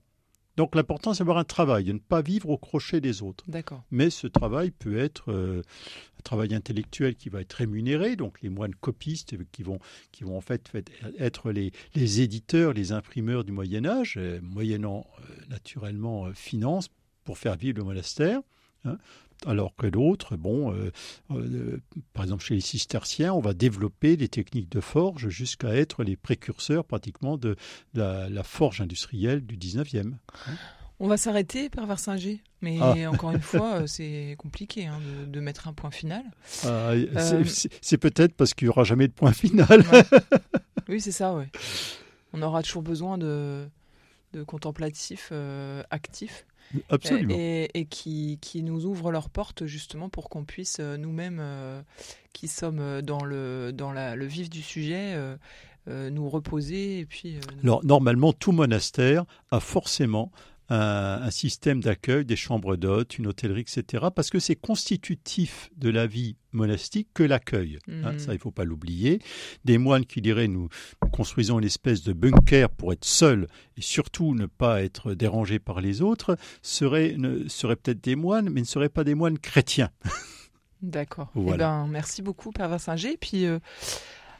Donc 0.57 0.75
l'important, 0.75 1.13
c'est 1.13 1.19
d'avoir 1.19 1.37
un 1.37 1.43
travail, 1.43 1.85
de 1.85 1.93
ne 1.93 1.99
pas 1.99 2.21
vivre 2.21 2.49
au 2.49 2.57
crochet 2.57 3.01
des 3.01 3.21
autres. 3.21 3.43
D'accord. 3.47 3.83
Mais 3.91 4.09
ce 4.09 4.27
travail 4.27 4.71
peut 4.71 4.97
être 4.97 5.31
euh, 5.31 5.61
un 6.19 6.21
travail 6.23 6.53
intellectuel 6.53 7.15
qui 7.15 7.29
va 7.29 7.41
être 7.41 7.53
rémunéré, 7.53 8.15
donc 8.15 8.41
les 8.41 8.49
moines 8.49 8.75
copistes 8.75 9.35
qui 9.51 9.63
vont, 9.63 9.79
qui 10.11 10.23
vont 10.23 10.37
en 10.37 10.41
fait, 10.41 10.71
être 11.17 11.51
les, 11.51 11.71
les, 11.95 12.21
éditeurs, 12.21 12.73
les 12.73 12.91
imprimeurs 12.91 13.43
du 13.43 13.51
Moyen 13.51 13.85
Âge, 13.85 14.15
euh, 14.17 14.39
moyennant 14.41 15.05
euh, 15.19 15.23
naturellement 15.49 16.31
finances 16.33 16.89
pour 17.23 17.37
faire 17.37 17.55
vivre 17.55 17.79
le 17.79 17.85
monastère. 17.85 18.41
Hein 18.85 18.97
alors 19.45 19.75
que 19.75 19.87
d'autres, 19.87 20.35
bon, 20.35 20.73
euh, 20.73 20.91
euh, 21.31 21.81
par 22.13 22.23
exemple 22.23 22.43
chez 22.43 22.55
les 22.55 22.61
cisterciens, 22.61 23.33
on 23.33 23.39
va 23.39 23.53
développer 23.53 24.17
des 24.17 24.27
techniques 24.27 24.69
de 24.69 24.81
forge 24.81 25.29
jusqu'à 25.29 25.73
être 25.75 26.03
les 26.03 26.15
précurseurs 26.15 26.85
pratiquement 26.85 27.37
de 27.37 27.55
la, 27.93 28.43
forge 28.43 28.81
industrielle 28.81 29.45
du 29.45 29.57
19e. 29.57 30.13
On 30.99 31.07
va 31.07 31.17
s'arrêter, 31.17 31.69
par 31.69 31.87
Versinger. 31.87 32.41
Mais 32.61 32.77
ah. 32.79 32.93
encore 33.11 33.31
une 33.31 33.41
fois, 33.41 33.81
euh, 33.81 33.83
c'est 33.87 34.35
compliqué 34.37 34.85
hein, 34.85 34.99
de, 35.27 35.39
mettre 35.39 35.67
un 35.67 35.73
point 35.73 35.91
final. 35.91 36.23
Ah, 36.63 36.91
c'est 37.81 37.97
peut-être 37.97 38.35
parce 38.35 38.53
qu'il 38.53 38.67
n'y 38.67 38.69
aura 38.69 38.83
jamais 38.83 39.07
de 39.07 39.13
point 39.13 39.33
final. 39.33 39.83
Oui, 40.89 40.99
c'est 40.99 41.11
ça, 41.11 41.33
ouais. 41.33 41.47
On 42.33 42.41
aura 42.41 42.63
toujours 42.63 42.81
besoin 42.81 43.17
de, 43.17 43.65
de 44.33 44.43
contemplatifs 44.43 45.31
actifs. 45.89 46.45
Absolument. 46.89 47.35
Et, 47.37 47.87
qui, 47.89 48.37
qui, 48.41 48.63
nous 48.63 48.85
ouvrent 48.85 49.11
leurs 49.11 49.29
portes 49.29 49.65
justement 49.65 50.09
pour 50.09 50.29
qu'on 50.29 50.43
puisse 50.43 50.77
euh, 50.79 50.97
nous-mêmes, 50.97 51.39
euh, 51.41 51.81
qui 52.33 52.47
sommes 52.47 52.79
euh, 52.79 53.01
dans 53.01 53.23
le, 53.23 53.71
dans 53.73 53.91
la, 53.91 54.15
le 54.15 54.25
vif 54.25 54.49
du 54.49 54.61
sujet, 54.61 55.17
nous 55.87 56.29
reposer. 56.29 56.99
Et 56.99 57.05
puis, 57.05 57.39
Alors, 57.63 57.83
normalement, 57.83 58.33
tout 58.33 58.51
monastère 58.51 59.25
a 59.49 59.59
forcément 59.59 60.31
un, 60.71 61.31
système 61.31 61.81
d'accueil, 61.81 62.23
des 62.23 62.35
chambres 62.35 62.77
d'hôtes, 62.77 63.17
une 63.17 63.27
hôtellerie, 63.27 63.61
etc. 63.61 64.05
Parce 64.15 64.29
que 64.29 64.39
c'est 64.39 64.55
constitutif 64.55 65.69
de 65.75 65.89
la 65.89 66.07
vie 66.07 66.37
monastique 66.53 67.09
que 67.13 67.23
l'accueil. 67.23 67.79
Hein, 67.89 68.13
mhm. 68.13 68.19
ça, 68.19 68.31
il 68.31 68.35
ne 68.35 68.41
faut 68.41 68.51
pas 68.51 68.63
l'oublier. 68.63 69.19
Des 69.65 69.77
moines 69.77 70.05
qui 70.05 70.21
diraient 70.21 70.47
nous, 70.47 70.69
construisons 71.11 71.59
une 71.59 71.65
espèce 71.65 72.03
de 72.03 72.13
bunker 72.13 72.69
pour 72.69 72.93
être 72.93 73.05
seuls 73.05 73.47
et 73.77 73.81
surtout 73.81 74.33
ne 74.33 74.45
pas 74.45 74.81
être 74.81 75.13
dérangés 75.13 75.59
par 75.59 75.81
les 75.81 76.01
autres 76.01 76.37
seraient, 76.61 77.15
seraient 77.47 77.75
peut-être 77.75 78.03
des 78.03 78.15
moines, 78.15 78.49
mais 78.49 78.61
ne 78.61 78.65
seraient 78.65 78.89
pas 78.89 79.03
des 79.03 79.15
moines 79.15 79.39
chrétiens. 79.39 79.89
D'accord. 80.81 81.31
Eh 81.35 81.57
ben, 81.57 81.85
merci 81.87 82.21
beaucoup, 82.21 82.51
Père 82.51 82.69
Vincinger. 82.69 83.15
Puis 83.17 83.45
euh, 83.45 83.59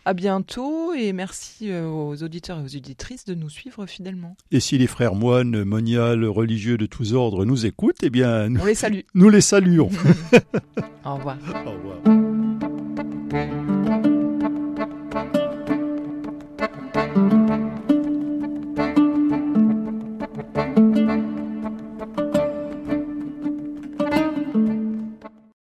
à 0.05 0.13
bientôt 0.13 0.93
et 0.93 1.13
merci 1.13 1.71
euh, 1.71 1.87
aux 1.87 2.21
auditeurs 2.23 2.59
et 2.59 2.63
aux 2.63 2.75
auditrices 2.75 3.25
de 3.25 3.33
nous 3.33 3.49
suivre 3.49 3.85
fidèlement. 3.85 4.35
Et 4.51 4.59
si 4.59 4.77
les 4.77 4.87
frères 4.87 5.15
moines, 5.15 5.63
moniales, 5.63 6.25
religieux 6.25 6.77
de 6.77 6.85
tous 6.85 7.13
ordres 7.13 7.45
nous 7.45 7.65
écoutent, 7.65 8.03
eh 8.03 8.09
bien, 8.09 8.49
nous, 8.49 8.61
On 8.61 8.65
les 8.65 8.75
salue. 8.75 8.99
Nous 9.13 9.29
les 9.29 9.41
saluons. 9.41 9.89
Au 11.05 11.15
revoir. 11.15 11.37
Au 11.65 11.71
revoir. 11.71 11.97